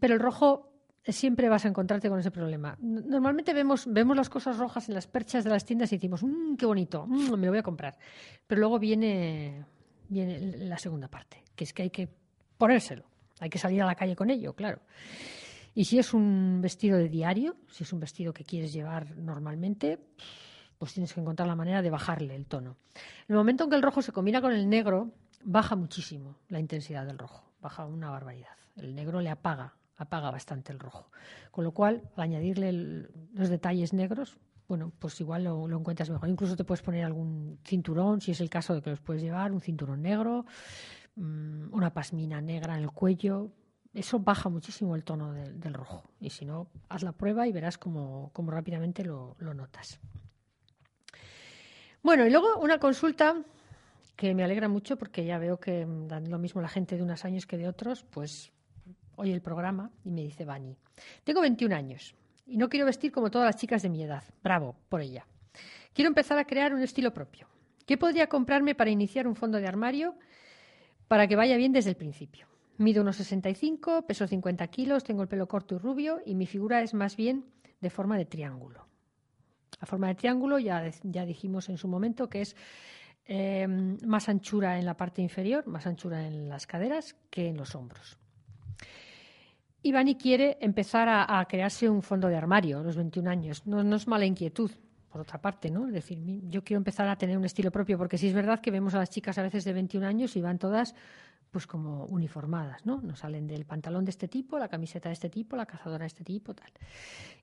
Pero 0.00 0.14
el 0.14 0.20
rojo 0.20 0.73
siempre 1.12 1.48
vas 1.48 1.64
a 1.64 1.68
encontrarte 1.68 2.08
con 2.08 2.18
ese 2.18 2.30
problema. 2.30 2.76
Normalmente 2.80 3.52
vemos, 3.52 3.86
vemos 3.86 4.16
las 4.16 4.30
cosas 4.30 4.58
rojas 4.58 4.88
en 4.88 4.94
las 4.94 5.06
perchas 5.06 5.44
de 5.44 5.50
las 5.50 5.64
tiendas 5.64 5.92
y 5.92 5.96
decimos, 5.96 6.22
"Mm, 6.22 6.56
qué 6.56 6.66
bonito, 6.66 7.06
mm, 7.06 7.32
me 7.32 7.46
lo 7.46 7.52
voy 7.52 7.58
a 7.58 7.62
comprar. 7.62 7.98
Pero 8.46 8.60
luego 8.60 8.78
viene, 8.78 9.64
viene 10.08 10.38
la 10.58 10.78
segunda 10.78 11.08
parte, 11.08 11.42
que 11.54 11.64
es 11.64 11.72
que 11.72 11.82
hay 11.82 11.90
que 11.90 12.08
ponérselo, 12.56 13.04
hay 13.40 13.50
que 13.50 13.58
salir 13.58 13.82
a 13.82 13.86
la 13.86 13.94
calle 13.94 14.16
con 14.16 14.30
ello, 14.30 14.54
claro. 14.54 14.80
Y 15.74 15.84
si 15.86 15.98
es 15.98 16.14
un 16.14 16.60
vestido 16.62 16.96
de 16.96 17.08
diario, 17.08 17.56
si 17.68 17.82
es 17.82 17.92
un 17.92 18.00
vestido 18.00 18.32
que 18.32 18.44
quieres 18.44 18.72
llevar 18.72 19.16
normalmente, 19.16 19.98
pues 20.78 20.94
tienes 20.94 21.12
que 21.12 21.20
encontrar 21.20 21.48
la 21.48 21.56
manera 21.56 21.82
de 21.82 21.90
bajarle 21.90 22.36
el 22.36 22.46
tono. 22.46 22.76
El 23.28 23.36
momento 23.36 23.64
en 23.64 23.70
que 23.70 23.76
el 23.76 23.82
rojo 23.82 24.00
se 24.00 24.12
combina 24.12 24.40
con 24.40 24.52
el 24.52 24.68
negro, 24.68 25.12
baja 25.42 25.76
muchísimo 25.76 26.36
la 26.48 26.60
intensidad 26.60 27.06
del 27.06 27.18
rojo, 27.18 27.52
baja 27.60 27.86
una 27.86 28.10
barbaridad. 28.10 28.56
El 28.76 28.94
negro 28.94 29.20
le 29.20 29.30
apaga, 29.30 29.74
apaga 29.96 30.30
bastante 30.30 30.72
el 30.72 30.78
rojo. 30.78 31.10
Con 31.50 31.64
lo 31.64 31.72
cual, 31.72 32.02
al 32.16 32.22
añadirle 32.22 32.72
los 33.32 33.48
detalles 33.48 33.92
negros, 33.92 34.38
bueno, 34.68 34.92
pues 34.98 35.20
igual 35.20 35.44
lo, 35.44 35.66
encuentras 35.68 36.10
mejor. 36.10 36.28
Incluso 36.28 36.56
te 36.56 36.64
puedes 36.64 36.82
poner 36.82 37.04
algún 37.04 37.58
cinturón, 37.64 38.20
si 38.20 38.32
es 38.32 38.40
el 38.40 38.50
caso 38.50 38.74
de 38.74 38.82
que 38.82 38.90
los 38.90 39.00
puedes 39.00 39.22
llevar, 39.22 39.52
un 39.52 39.60
cinturón 39.60 40.02
negro, 40.02 40.46
mm, 41.16 41.72
una 41.72 41.92
pasmina 41.92 42.40
negra 42.40 42.76
en 42.76 42.82
el 42.82 42.90
cuello. 42.90 43.50
Eso 43.92 44.18
baja 44.18 44.48
muchísimo 44.48 44.96
el 44.96 45.04
tono 45.04 45.32
del, 45.32 45.74
rojo. 45.74 46.10
Y 46.18 46.30
si 46.30 46.44
no, 46.44 46.68
haz 46.88 47.02
la 47.02 47.12
prueba 47.12 47.46
y 47.46 47.52
verás 47.52 47.78
cómo, 47.78 48.30
cómo 48.32 48.50
rápidamente 48.50 49.04
lo, 49.04 49.36
lo 49.38 49.54
notas. 49.54 50.00
Bueno, 52.02 52.26
y 52.26 52.30
luego 52.30 52.58
una 52.58 52.78
consulta 52.78 53.36
que 54.16 54.34
me 54.34 54.44
alegra 54.44 54.68
mucho 54.68 54.96
porque 54.96 55.24
ya 55.24 55.38
veo 55.38 55.58
que 55.58 55.86
dan 56.08 56.30
lo 56.30 56.38
mismo 56.38 56.60
la 56.60 56.68
gente 56.68 56.96
de 56.96 57.02
unos 57.02 57.24
años 57.24 57.46
que 57.46 57.56
de 57.56 57.68
otros, 57.68 58.04
pues 58.04 58.52
oye 59.16 59.32
el 59.32 59.42
programa 59.42 59.90
y 60.04 60.10
me 60.10 60.22
dice 60.22 60.44
Bani, 60.44 60.76
tengo 61.24 61.40
21 61.40 61.74
años 61.74 62.14
y 62.46 62.56
no 62.56 62.68
quiero 62.68 62.86
vestir 62.86 63.12
como 63.12 63.30
todas 63.30 63.46
las 63.46 63.56
chicas 63.56 63.82
de 63.82 63.88
mi 63.88 64.02
edad. 64.02 64.24
Bravo 64.42 64.76
por 64.88 65.00
ella. 65.00 65.26
Quiero 65.92 66.08
empezar 66.08 66.38
a 66.38 66.44
crear 66.44 66.74
un 66.74 66.82
estilo 66.82 67.12
propio. 67.12 67.46
¿Qué 67.86 67.96
podría 67.96 68.28
comprarme 68.28 68.74
para 68.74 68.90
iniciar 68.90 69.26
un 69.26 69.36
fondo 69.36 69.58
de 69.58 69.68
armario 69.68 70.14
para 71.08 71.26
que 71.26 71.36
vaya 71.36 71.56
bien 71.56 71.72
desde 71.72 71.90
el 71.90 71.96
principio? 71.96 72.46
Mido 72.76 73.02
unos 73.02 73.16
65, 73.16 74.06
peso 74.06 74.26
50 74.26 74.66
kilos, 74.68 75.04
tengo 75.04 75.22
el 75.22 75.28
pelo 75.28 75.46
corto 75.46 75.76
y 75.76 75.78
rubio 75.78 76.20
y 76.24 76.34
mi 76.34 76.46
figura 76.46 76.82
es 76.82 76.94
más 76.94 77.16
bien 77.16 77.44
de 77.80 77.90
forma 77.90 78.16
de 78.16 78.24
triángulo. 78.24 78.86
La 79.80 79.86
forma 79.86 80.08
de 80.08 80.14
triángulo 80.14 80.58
ya, 80.58 80.90
ya 81.02 81.24
dijimos 81.24 81.68
en 81.68 81.78
su 81.78 81.88
momento 81.88 82.28
que 82.28 82.40
es 82.40 82.56
eh, 83.26 83.66
más 83.68 84.28
anchura 84.28 84.78
en 84.78 84.86
la 84.86 84.96
parte 84.96 85.22
inferior, 85.22 85.66
más 85.66 85.86
anchura 85.86 86.26
en 86.26 86.48
las 86.48 86.66
caderas 86.66 87.14
que 87.30 87.48
en 87.48 87.56
los 87.56 87.74
hombros. 87.74 88.18
Ivani 89.84 90.16
quiere 90.16 90.56
empezar 90.60 91.08
a, 91.08 91.44
crearse 91.46 91.88
un 91.88 92.02
fondo 92.02 92.28
de 92.28 92.36
armario 92.36 92.78
a 92.78 92.82
los 92.82 92.96
21 92.96 93.30
años. 93.30 93.66
No, 93.66 93.84
no 93.84 93.96
es 93.96 94.08
mala 94.08 94.24
inquietud, 94.24 94.70
por 95.10 95.20
otra 95.20 95.40
parte, 95.40 95.70
¿no? 95.70 95.86
Es 95.86 95.92
decir, 95.92 96.18
yo 96.48 96.64
quiero 96.64 96.78
empezar 96.78 97.06
a 97.06 97.16
tener 97.16 97.36
un 97.36 97.44
estilo 97.44 97.70
propio, 97.70 97.98
porque 97.98 98.16
sí 98.16 98.28
es 98.28 98.34
verdad 98.34 98.60
que 98.60 98.70
vemos 98.70 98.94
a 98.94 98.98
las 98.98 99.10
chicas 99.10 99.36
a 99.36 99.42
veces 99.42 99.64
de 99.64 99.74
21 99.74 100.06
años 100.06 100.36
y 100.36 100.40
van 100.40 100.58
todas 100.58 100.94
pues 101.54 101.68
como 101.68 102.04
uniformadas, 102.06 102.84
¿no? 102.84 103.00
Nos 103.00 103.20
salen 103.20 103.46
del 103.46 103.64
pantalón 103.64 104.04
de 104.04 104.10
este 104.10 104.26
tipo, 104.26 104.58
la 104.58 104.66
camiseta 104.66 105.08
de 105.08 105.12
este 105.12 105.30
tipo, 105.30 105.54
la 105.54 105.66
cazadora 105.66 106.02
de 106.02 106.08
este 106.08 106.24
tipo, 106.24 106.52
tal. 106.52 106.72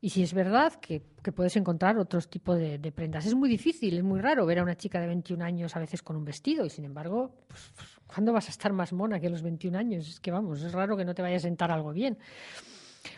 Y 0.01 0.09
sí 0.09 0.21
es 0.21 0.33
verdad 0.33 0.73
que, 0.81 1.01
que 1.23 1.31
puedes 1.31 1.55
encontrar 1.55 1.97
otros 1.97 2.29
tipos 2.29 2.57
de, 2.57 2.91
prendas. 2.91 3.25
Es 3.25 3.35
muy 3.35 3.47
difícil, 3.47 3.97
es 3.97 4.03
muy 4.03 4.19
raro 4.19 4.45
ver 4.45 4.59
a 4.59 4.63
una 4.63 4.75
chica 4.75 4.99
de 4.99 5.07
21 5.07 5.45
años 5.45 5.77
a 5.77 5.79
veces 5.79 6.03
con 6.03 6.17
un 6.17 6.25
vestido 6.25 6.65
y 6.65 6.69
sin 6.69 6.83
embargo, 6.83 7.31
pues, 7.47 7.71
pues, 7.73 7.87
¿cuándo 8.05 8.33
vas 8.33 8.49
a 8.49 8.51
estar 8.51 8.73
más 8.73 8.91
mona 8.91 9.17
que 9.21 9.29
los 9.29 9.43
21 9.43 9.77
años? 9.77 10.09
Es 10.09 10.19
que 10.19 10.29
vamos, 10.29 10.61
es 10.61 10.73
raro 10.73 10.97
que 10.97 11.05
no 11.05 11.15
te 11.15 11.21
vaya 11.21 11.37
a 11.37 11.39
sentar 11.39 11.71
algo 11.71 11.93
bien. 11.93 12.17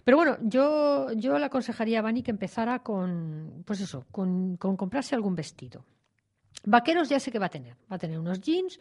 Pero 0.04 0.16
bueno, 0.16 0.38
yo, 0.44 1.12
yo 1.14 1.40
le 1.40 1.46
aconsejaría 1.46 1.98
a 1.98 2.02
Bani 2.04 2.22
que 2.22 2.30
empezara 2.30 2.84
con, 2.84 3.64
pues 3.66 3.82
eso, 3.82 4.06
con, 4.12 4.58
con 4.58 4.78
comprarse 4.78 5.16
algún 5.16 5.34
vestido. 5.34 5.86
Vaqueros 6.66 7.10
ya 7.10 7.20
sé 7.20 7.32
que 7.32 7.40
va 7.40 7.48
a 7.48 7.50
tener. 7.50 7.78
Va 7.92 7.96
a 7.96 8.00
tener 8.00 8.20
unos 8.20 8.40
jeans. 8.40 8.80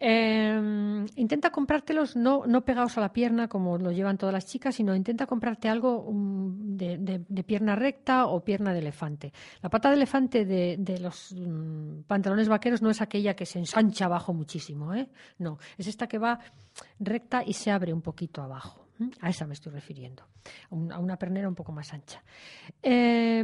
Eh, 0.00 1.04
intenta 1.16 1.50
comprártelos 1.50 2.14
no, 2.14 2.46
no 2.46 2.64
pegados 2.64 2.96
a 2.98 3.00
la 3.00 3.12
pierna 3.12 3.48
como 3.48 3.78
lo 3.78 3.90
llevan 3.90 4.16
todas 4.16 4.32
las 4.32 4.46
chicas, 4.46 4.76
sino 4.76 4.94
intenta 4.94 5.26
comprarte 5.26 5.68
algo 5.68 6.02
um, 6.02 6.76
de, 6.76 6.98
de- 6.98 7.42
pierna 7.42 7.74
recta 7.74 8.26
o 8.26 8.44
pierna 8.44 8.72
de 8.72 8.78
elefante. 8.78 9.32
La 9.60 9.70
pata 9.70 9.88
de 9.88 9.96
elefante 9.96 10.44
de, 10.44 10.76
de 10.78 11.00
los 11.00 11.32
mm, 11.36 12.02
pantalones 12.06 12.48
vaqueros 12.48 12.80
no 12.82 12.90
es 12.90 13.00
aquella 13.00 13.34
que 13.34 13.44
se 13.46 13.58
ensancha 13.58 14.04
abajo 14.04 14.32
muchísimo, 14.32 14.94
¿eh? 14.94 15.08
No, 15.38 15.58
es 15.76 15.86
esta 15.88 16.06
que 16.06 16.18
va 16.18 16.38
recta 17.00 17.42
y 17.44 17.54
se 17.54 17.70
abre 17.72 17.92
un 17.92 18.02
poquito 18.02 18.40
abajo. 18.42 18.84
A 19.20 19.30
esa 19.30 19.46
me 19.46 19.54
estoy 19.54 19.72
refiriendo, 19.72 20.24
a, 20.70 20.74
un- 20.74 20.92
a 20.92 20.98
una 20.98 21.16
pernera 21.16 21.48
un 21.48 21.54
poco 21.54 21.72
más 21.72 21.92
ancha. 21.92 22.22
Eh, 22.82 23.38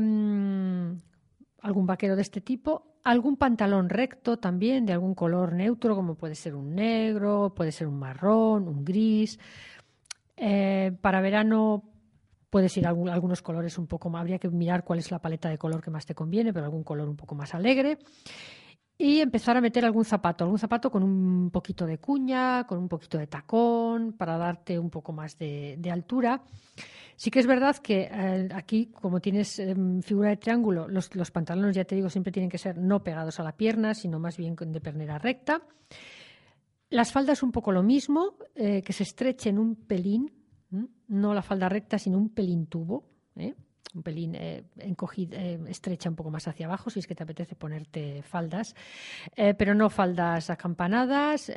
algún 1.63 1.87
vaquero 1.87 2.17
de 2.17 2.23
este 2.23 2.41
tipo, 2.41 2.94
algún 3.05 3.37
pantalón 3.37 3.91
recto 3.91 4.39
también 4.39 4.87
de 4.87 4.95
algún 4.95 5.15
color 5.15 5.53
neutro, 5.53 5.95
como 5.95 6.15
puede 6.17 6.35
ser 6.35 6.55
un 6.55 6.75
negro, 6.75 7.53
puede 7.55 7.71
ser 7.71 7.87
un 7.87 7.99
marrón, 7.99 8.67
un 8.67 8.85
gris. 8.85 9.39
Eh, 10.37 10.93
para 11.01 11.21
verano 11.21 11.85
puedes 12.51 12.77
ir 12.77 12.87
a 12.87 12.91
algunos 12.91 13.43
colores 13.43 13.79
un 13.79 13.87
poco 13.87 14.11
más, 14.11 14.21
habría 14.21 14.39
que 14.39 14.49
mirar 14.49 14.85
cuál 14.85 15.01
es 15.01 15.11
la 15.11 15.21
paleta 15.21 15.49
de 15.49 15.59
color 15.59 15.83
que 15.83 15.91
más 15.91 16.07
te 16.07 16.15
conviene, 16.15 16.53
pero 16.53 16.65
algún 16.65 16.85
color 16.85 17.09
un 17.09 17.17
poco 17.17 17.35
más 17.35 17.55
alegre. 17.55 17.99
Y 18.97 19.21
empezar 19.21 19.57
a 19.57 19.61
meter 19.61 19.85
algún 19.85 20.05
zapato, 20.05 20.45
algún 20.45 20.59
zapato 20.59 20.91
con 20.91 21.03
un 21.03 21.51
poquito 21.51 21.85
de 21.85 21.99
cuña, 21.99 22.65
con 22.67 22.79
un 22.79 22.89
poquito 22.89 23.19
de 23.19 23.27
tacón, 23.27 23.74
para 24.17 24.37
darte 24.37 24.79
un 24.79 24.91
poco 24.91 25.13
más 25.13 25.39
de, 25.39 25.91
altura. 25.91 26.43
Sí 27.17 27.31
que 27.31 27.39
es 27.39 27.47
verdad 27.47 27.77
que 27.77 28.09
eh, 28.11 28.49
aquí, 28.53 28.87
como 28.87 29.21
tienes 29.21 29.59
em, 29.59 30.03
figura 30.03 30.31
de 30.31 30.37
triángulo, 30.37 30.89
los, 30.89 31.09
pantalones, 31.31 31.77
ya 31.77 31.85
te 31.85 31.95
digo, 31.95 32.09
siempre 32.09 32.33
tienen 32.33 32.51
que 32.51 32.59
ser 32.59 32.77
no 32.79 33.03
pegados 33.03 33.39
a 33.39 33.45
la 33.45 33.57
pierna, 33.57 33.95
sino 33.95 34.19
más 34.19 34.37
bien 34.37 34.57
de 34.57 34.81
pernera 34.81 35.19
recta. 35.19 35.63
Las 36.91 37.13
faldas 37.13 37.43
un 37.43 37.53
poco 37.53 37.73
lo 37.73 37.83
mismo, 37.83 38.35
eh, 38.55 38.83
que 38.83 38.93
se 38.93 39.05
estrechen 39.05 39.59
un 39.59 39.77
pelín, 39.77 40.33
no 41.09 41.35
la 41.35 41.43
falda 41.43 41.69
recta, 41.69 41.99
sino 41.99 42.19
un 42.19 42.31
pelín 42.31 42.67
tubo, 42.67 43.05
¿eh? 43.37 43.55
Un 43.95 44.03
pelín 44.03 44.35
eh, 44.35 44.65
encogid- 44.79 45.33
eh, 45.35 45.59
estrecha 45.69 46.09
un 46.09 46.17
poco 46.17 46.31
más 46.31 46.49
hacia 46.49 46.67
abajo, 46.67 46.91
si 46.91 46.99
es 47.01 47.07
que 47.07 47.15
te 47.15 47.23
apetece 47.23 47.55
ponerte 47.55 48.23
faldas, 48.23 48.75
Eh, 49.37 49.55
pero 49.55 49.75
no 49.75 49.91
faldas 49.91 50.51
acampanadas, 50.51 51.51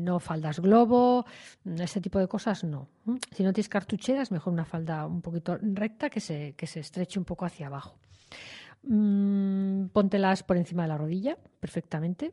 no 0.00 0.18
faldas 0.20 0.60
globo, 0.60 1.24
mm, 1.64 1.80
ese 1.80 2.00
tipo 2.00 2.18
de 2.18 2.28
cosas 2.28 2.64
no. 2.64 2.88
Si 3.34 3.42
no 3.42 3.52
tienes 3.52 3.68
cartucheras, 3.68 4.30
mejor 4.32 4.52
una 4.52 4.64
falda 4.64 5.06
un 5.06 5.20
poquito 5.22 5.58
recta 5.60 6.10
que 6.10 6.20
se, 6.20 6.54
que 6.56 6.66
se 6.66 6.80
estreche 6.80 7.18
un 7.18 7.24
poco 7.24 7.44
hacia 7.44 7.66
abajo. 7.66 7.98
Mm, 8.82 9.86
póntelas 9.88 10.42
por 10.42 10.56
encima 10.56 10.82
de 10.82 10.88
la 10.88 10.98
rodilla, 10.98 11.36
perfectamente. 11.60 12.32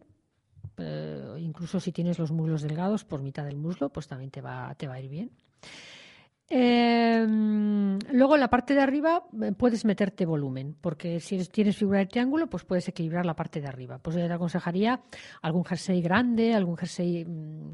Incluso 1.38 1.80
si 1.80 1.92
tienes 1.92 2.20
los 2.20 2.32
muslos 2.32 2.62
delgados 2.62 3.04
por 3.06 3.22
mitad 3.22 3.46
del 3.46 3.56
muslo, 3.58 3.90
pues 3.90 4.08
también 4.08 4.32
te 4.32 4.42
va, 4.42 4.74
te 4.76 4.88
va 4.88 4.96
a 4.96 5.00
ir 5.00 5.10
bien. 5.10 5.32
Eh, 6.48 7.26
luego 8.12 8.36
en 8.36 8.40
la 8.40 8.50
parte 8.50 8.76
de 8.76 8.82
arriba 8.82 9.24
eh, 9.42 9.52
puedes 9.52 9.84
meterte 9.84 10.26
volumen, 10.26 10.76
porque 10.80 11.20
si 11.20 11.44
tienes 11.48 11.76
figura 11.76 12.00
de 12.00 12.06
triángulo, 12.06 12.48
pues 12.48 12.64
puedes 12.64 12.88
equilibrar 12.88 13.26
la 13.26 13.36
parte 13.36 13.62
de 13.62 13.68
arriba. 13.68 13.98
Pues 13.98 14.16
yo 14.16 14.28
te 14.28 14.34
aconsejaría 14.34 15.02
algún 15.42 15.66
jersey 15.66 16.02
grande, 16.02 16.54
algún 16.54 16.78
jersey 16.78 17.26
mm, 17.26 17.72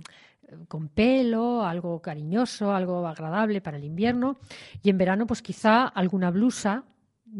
con 0.67 0.89
pelo, 0.89 1.63
algo 1.63 2.01
cariñoso, 2.01 2.73
algo 2.73 3.05
agradable 3.07 3.61
para 3.61 3.77
el 3.77 3.83
invierno. 3.83 4.39
Y 4.81 4.89
en 4.89 4.97
verano, 4.97 5.27
pues 5.27 5.41
quizá 5.41 5.87
alguna 5.87 6.31
blusa 6.31 6.85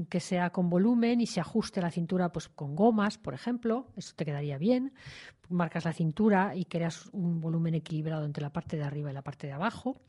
que 0.10 0.20
sea 0.20 0.52
con 0.52 0.70
volumen 0.70 1.20
y 1.22 1.28
se 1.28 1.42
ajuste 1.42 1.82
la 1.82 1.92
cintura 1.92 2.32
pues 2.32 2.48
con 2.48 2.76
gomas, 2.76 3.18
por 3.18 3.34
ejemplo, 3.34 3.88
eso 3.98 4.14
te 4.16 4.26
quedaría 4.26 4.58
bien. 4.58 4.94
Marcas 5.50 5.86
la 5.86 5.94
cintura 5.94 6.56
y 6.56 6.66
creas 6.66 7.08
un 7.12 7.42
volumen 7.42 7.76
equilibrado 7.76 8.26
entre 8.26 8.42
la 8.42 8.54
parte 8.54 8.78
de 8.78 8.84
arriba 8.84 9.12
y 9.12 9.14
la 9.14 9.22
parte 9.22 9.48
de 9.48 9.54
abajo. 9.54 10.00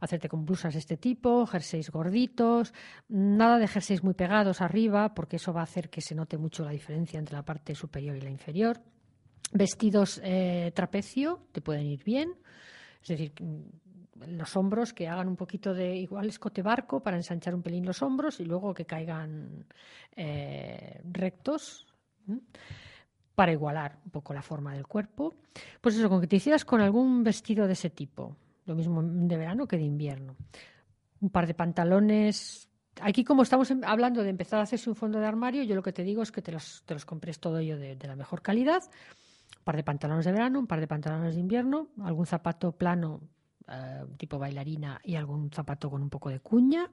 Hacerte 0.00 0.28
con 0.28 0.44
blusas 0.44 0.72
de 0.72 0.80
este 0.80 0.96
tipo, 0.96 1.46
jerseys 1.46 1.90
gorditos, 1.90 2.72
nada 3.08 3.58
de 3.58 3.68
jerseys 3.68 4.02
muy 4.02 4.14
pegados 4.14 4.60
arriba, 4.60 5.14
porque 5.14 5.36
eso 5.36 5.52
va 5.52 5.60
a 5.60 5.64
hacer 5.64 5.90
que 5.90 6.00
se 6.00 6.14
note 6.14 6.38
mucho 6.38 6.64
la 6.64 6.70
diferencia 6.70 7.18
entre 7.18 7.36
la 7.36 7.44
parte 7.44 7.74
superior 7.74 8.16
y 8.16 8.20
la 8.20 8.30
inferior. 8.30 8.80
Vestidos 9.52 10.20
eh, 10.24 10.72
trapecio 10.74 11.46
te 11.52 11.60
pueden 11.60 11.86
ir 11.86 12.02
bien, 12.04 12.34
es 13.02 13.08
decir, 13.08 13.32
mm, 13.40 13.60
los 14.26 14.56
hombros 14.56 14.92
que 14.92 15.08
hagan 15.08 15.28
un 15.28 15.36
poquito 15.36 15.74
de 15.74 15.96
igual 15.96 16.28
escote 16.28 16.62
barco 16.62 17.02
para 17.02 17.16
ensanchar 17.16 17.54
un 17.54 17.62
pelín 17.62 17.86
los 17.86 18.02
hombros 18.02 18.40
y 18.40 18.44
luego 18.44 18.74
que 18.74 18.84
caigan 18.84 19.66
eh, 20.14 21.00
rectos 21.04 21.86
para 23.34 23.52
igualar 23.52 23.98
un 24.04 24.10
poco 24.10 24.34
la 24.34 24.42
forma 24.42 24.74
del 24.74 24.86
cuerpo. 24.86 25.34
Pues 25.80 25.96
eso, 25.96 26.08
con 26.08 26.20
que 26.20 26.26
te 26.26 26.36
hicieras 26.36 26.64
con 26.64 26.80
algún 26.80 27.24
vestido 27.24 27.66
de 27.66 27.72
ese 27.72 27.90
tipo, 27.90 28.36
lo 28.70 28.76
mismo 28.76 29.02
de 29.02 29.36
verano 29.36 29.66
que 29.66 29.76
de 29.76 29.82
invierno. 29.84 30.36
Un 31.20 31.30
par 31.30 31.46
de 31.46 31.54
pantalones. 31.54 32.68
Aquí, 33.02 33.24
como 33.24 33.42
estamos 33.42 33.70
em- 33.70 33.82
hablando 33.84 34.22
de 34.22 34.30
empezar 34.30 34.60
a 34.60 34.62
hacerse 34.62 34.88
un 34.88 34.96
fondo 34.96 35.18
de 35.18 35.26
armario, 35.26 35.62
yo 35.64 35.74
lo 35.74 35.82
que 35.82 35.92
te 35.92 36.02
digo 36.02 36.22
es 36.22 36.32
que 36.32 36.40
te 36.42 36.52
los, 36.52 36.82
te 36.86 36.94
los 36.94 37.04
compres 37.04 37.40
todo 37.40 37.58
ello 37.58 37.78
de, 37.78 37.96
de 37.96 38.08
la 38.08 38.16
mejor 38.16 38.42
calidad. 38.42 38.82
Un 39.58 39.64
par 39.64 39.76
de 39.76 39.84
pantalones 39.84 40.24
de 40.24 40.32
verano, 40.32 40.58
un 40.58 40.66
par 40.66 40.80
de 40.80 40.86
pantalones 40.86 41.34
de 41.34 41.40
invierno, 41.40 41.88
algún 42.02 42.26
zapato 42.26 42.72
plano 42.72 43.20
eh, 43.68 44.04
tipo 44.16 44.38
bailarina 44.38 45.00
y 45.04 45.14
algún 45.16 45.50
zapato 45.50 45.90
con 45.90 46.02
un 46.02 46.10
poco 46.10 46.30
de 46.30 46.40
cuña. 46.40 46.90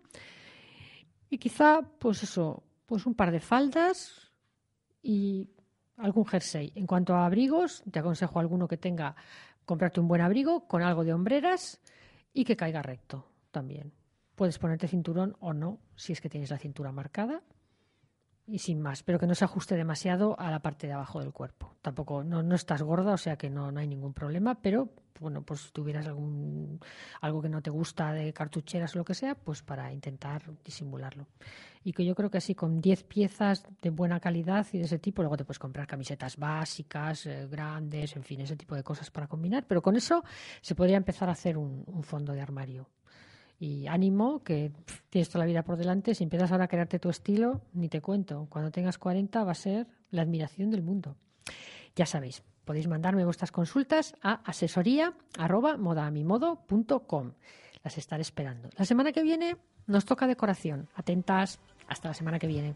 Y 1.30 1.38
quizá, 1.38 1.82
pues 2.00 2.24
eso, 2.24 2.64
pues 2.86 3.06
un 3.06 3.16
par 3.16 3.32
de 3.32 3.40
faldas 3.40 4.32
y 5.02 5.50
algún 5.98 6.26
jersey. 6.26 6.72
En 6.76 6.86
cuanto 6.86 7.16
a 7.16 7.26
abrigos, 7.26 7.84
te 7.92 8.00
aconsejo 8.00 8.40
alguno 8.40 8.68
que 8.68 8.78
tenga, 8.78 9.16
comprarte 9.68 10.00
un 10.00 10.08
buen 10.08 10.22
abrigo 10.22 10.66
con 10.66 10.82
algo 10.82 11.04
de 11.04 11.14
hombreras 11.14 11.82
y 12.34 12.46
que 12.46 12.56
caiga 12.56 12.82
recto 12.82 13.28
también. 13.52 13.94
Puedes 14.34 14.58
ponerte 14.58 14.88
cinturón 14.88 15.36
o 15.42 15.54
no, 15.54 15.80
si 15.96 16.14
es 16.14 16.22
que 16.22 16.30
tienes 16.30 16.50
la 16.50 16.58
cintura 16.58 16.92
marcada. 16.92 17.44
Y 18.48 18.60
sin 18.60 18.80
más, 18.80 19.04
pero 19.04 19.20
que 19.20 19.28
no 19.28 19.36
se 19.36 19.44
ajuste 19.44 19.76
demasiado 19.76 20.40
a 20.40 20.50
la 20.50 20.62
parte 20.62 20.88
de 20.88 20.94
abajo 20.94 21.20
del 21.20 21.34
cuerpo. 21.34 21.76
Tampoco, 21.82 22.24
no, 22.24 22.42
no 22.42 22.56
estás 22.56 22.82
gorda, 22.82 23.12
o 23.12 23.18
sea 23.18 23.36
que 23.36 23.50
no, 23.50 23.74
no 23.74 23.82
hay 23.82 23.88
ningún 23.88 24.14
problema, 24.14 24.62
pero 24.62 24.90
bueno, 25.20 25.42
pues 25.42 25.72
tuvieras 25.72 26.08
algún, 26.08 26.80
algo 27.22 27.42
que 27.42 27.50
no 27.50 27.62
te 27.62 27.70
gusta 27.70 28.14
de 28.14 28.34
cartucheras 28.34 28.96
o 28.96 29.00
lo 29.00 29.06
que 29.06 29.14
sea, 29.14 29.36
pues 29.36 29.62
para 29.62 29.92
intentar 29.92 30.44
disimularlo. 30.64 31.28
Y 31.84 31.94
que 31.94 32.04
yo 32.04 32.16
creo 32.16 32.30
que 32.30 32.40
así 32.40 32.54
con 32.54 32.82
10 32.82 33.04
piezas 33.04 33.64
de 33.82 33.90
buena 33.90 34.20
calidad 34.20 34.66
y 34.74 34.80
de 34.80 34.86
ese 34.86 35.00
tipo, 35.00 35.22
luego 35.22 35.38
te 35.38 35.46
puedes 35.46 35.60
comprar 35.60 35.88
camisetas 35.88 36.38
básicas, 36.38 37.26
eh, 37.26 37.48
grandes, 37.50 38.16
en 38.16 38.24
fin, 38.24 38.42
ese 38.42 38.56
tipo 38.56 38.76
de 38.76 38.84
cosas 38.84 39.10
para 39.10 39.28
combinar, 39.28 39.66
pero 39.68 39.82
con 39.82 39.96
eso 39.96 40.24
se 40.62 40.76
podría 40.76 40.98
empezar 40.98 41.30
a 41.30 41.34
hacer 41.34 41.58
un, 41.58 41.86
fondo 42.04 42.34
de 42.34 42.42
armario. 42.42 42.90
Y 43.60 43.88
ánimo, 43.88 44.44
que 44.44 44.72
tienes 45.10 45.30
toda 45.30 45.40
la 45.40 45.48
vida 45.48 45.64
por 45.64 45.78
delante. 45.78 46.14
Si 46.14 46.24
empiezas 46.24 46.52
ahora 46.52 46.66
a 46.66 46.68
crearte 46.68 47.00
tu 47.00 47.10
estilo, 47.10 47.62
ni 47.74 47.90
te 47.90 48.02
cuento. 48.02 48.48
Cuando 48.50 48.70
tengas 48.70 49.00
40 49.00 49.44
va 49.44 49.52
a 49.52 49.56
ser 49.56 49.88
la 50.12 50.22
admiración 50.22 50.70
del 50.70 50.84
mundo. 50.84 51.16
Ya 51.96 52.06
sabéis, 52.06 52.44
podéis 52.68 52.88
mandarme 52.88 53.24
vuestras 53.26 53.52
consultas 53.52 54.14
a 54.22 54.44
asesoría 54.44 55.14
arroba 55.40 55.78
modaamimodo.com. 55.78 57.32
Las 57.84 57.98
estaré 57.98 58.22
esperando. 58.22 58.70
La 58.78 58.86
semana 58.86 59.14
que 59.14 59.24
viene 59.24 59.56
nos 59.88 60.06
toca 60.06 60.28
decoración. 60.28 60.90
Atentas. 60.94 61.60
Hasta 61.88 62.10
la 62.10 62.14
semana 62.14 62.38
que 62.38 62.48
viene. 62.48 62.76